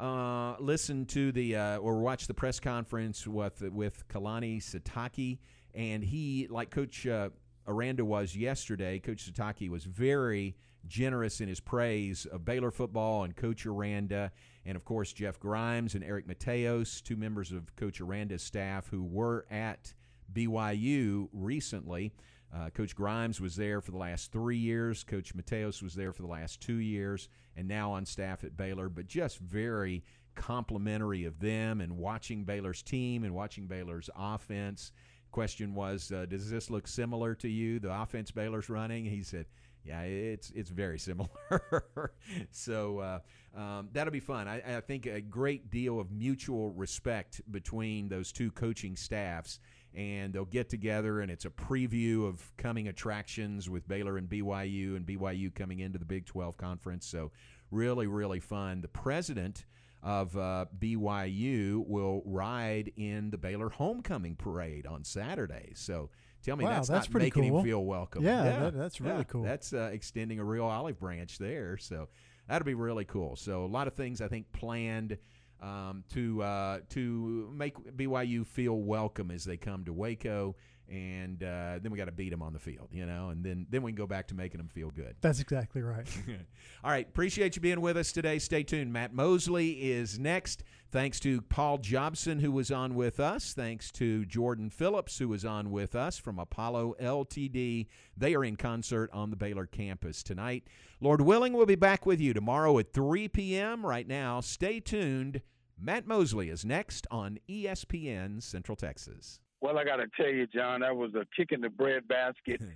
[0.00, 5.40] Uh, listen to the uh, or watch the press conference with with Kalani Sitake,
[5.74, 7.28] and he, like Coach uh,
[7.68, 13.36] Aranda was yesterday, Coach Sitake was very generous in his praise of Baylor football and
[13.36, 14.32] Coach Aranda,
[14.64, 19.04] and of course Jeff Grimes and Eric Mateos, two members of Coach Aranda's staff who
[19.04, 19.92] were at
[20.32, 22.14] BYU recently.
[22.54, 25.04] Uh, Coach Grimes was there for the last three years.
[25.04, 28.88] Coach Mateos was there for the last two years, and now on staff at Baylor.
[28.88, 30.02] But just very
[30.34, 34.92] complimentary of them and watching Baylor's team and watching Baylor's offense.
[35.30, 37.78] Question was, uh, does this look similar to you?
[37.78, 39.04] The offense Baylor's running?
[39.04, 39.46] He said,
[39.84, 41.30] yeah, it's it's very similar.
[42.50, 44.46] so uh, um, that'll be fun.
[44.46, 49.58] I, I think a great deal of mutual respect between those two coaching staffs,
[49.94, 54.96] and they'll get together, and it's a preview of coming attractions with Baylor and BYU,
[54.96, 57.06] and BYU coming into the Big 12 conference.
[57.06, 57.32] So,
[57.70, 58.80] really, really fun.
[58.80, 59.64] The president
[60.02, 65.72] of uh, BYU will ride in the Baylor homecoming parade on Saturday.
[65.74, 66.10] So,
[66.42, 67.58] tell me Wow, that's, that's not pretty making cool.
[67.58, 68.22] him feel welcome.
[68.24, 69.42] Yeah, that- that's really yeah, cool.
[69.42, 71.76] That's uh, extending a real olive branch there.
[71.76, 72.08] So,
[72.48, 73.36] that'll be really cool.
[73.36, 75.18] So, a lot of things I think planned
[75.62, 80.56] um, to uh, to make BYU feel welcome as they come to Waco,
[80.90, 83.66] and uh, then we got to beat them on the field, you know, and then
[83.70, 85.14] then we can go back to making them feel good.
[85.20, 86.06] That's exactly right.
[86.84, 88.38] All right, appreciate you being with us today.
[88.38, 88.92] Stay tuned.
[88.92, 90.62] Matt Mosley is next.
[90.90, 93.52] Thanks to Paul Jobson, who was on with us.
[93.52, 97.86] Thanks to Jordan Phillips, who was on with us from Apollo LTD.
[98.16, 100.64] They are in concert on the Baylor campus tonight.
[101.00, 103.86] Lord willing, we'll be back with you tomorrow at 3 p.m.
[103.86, 105.42] Right now, stay tuned.
[105.80, 109.38] Matt Mosley is next on ESPN Central Texas.
[109.60, 112.62] Well, I got to tell you, John, that was a kick in the bread basket.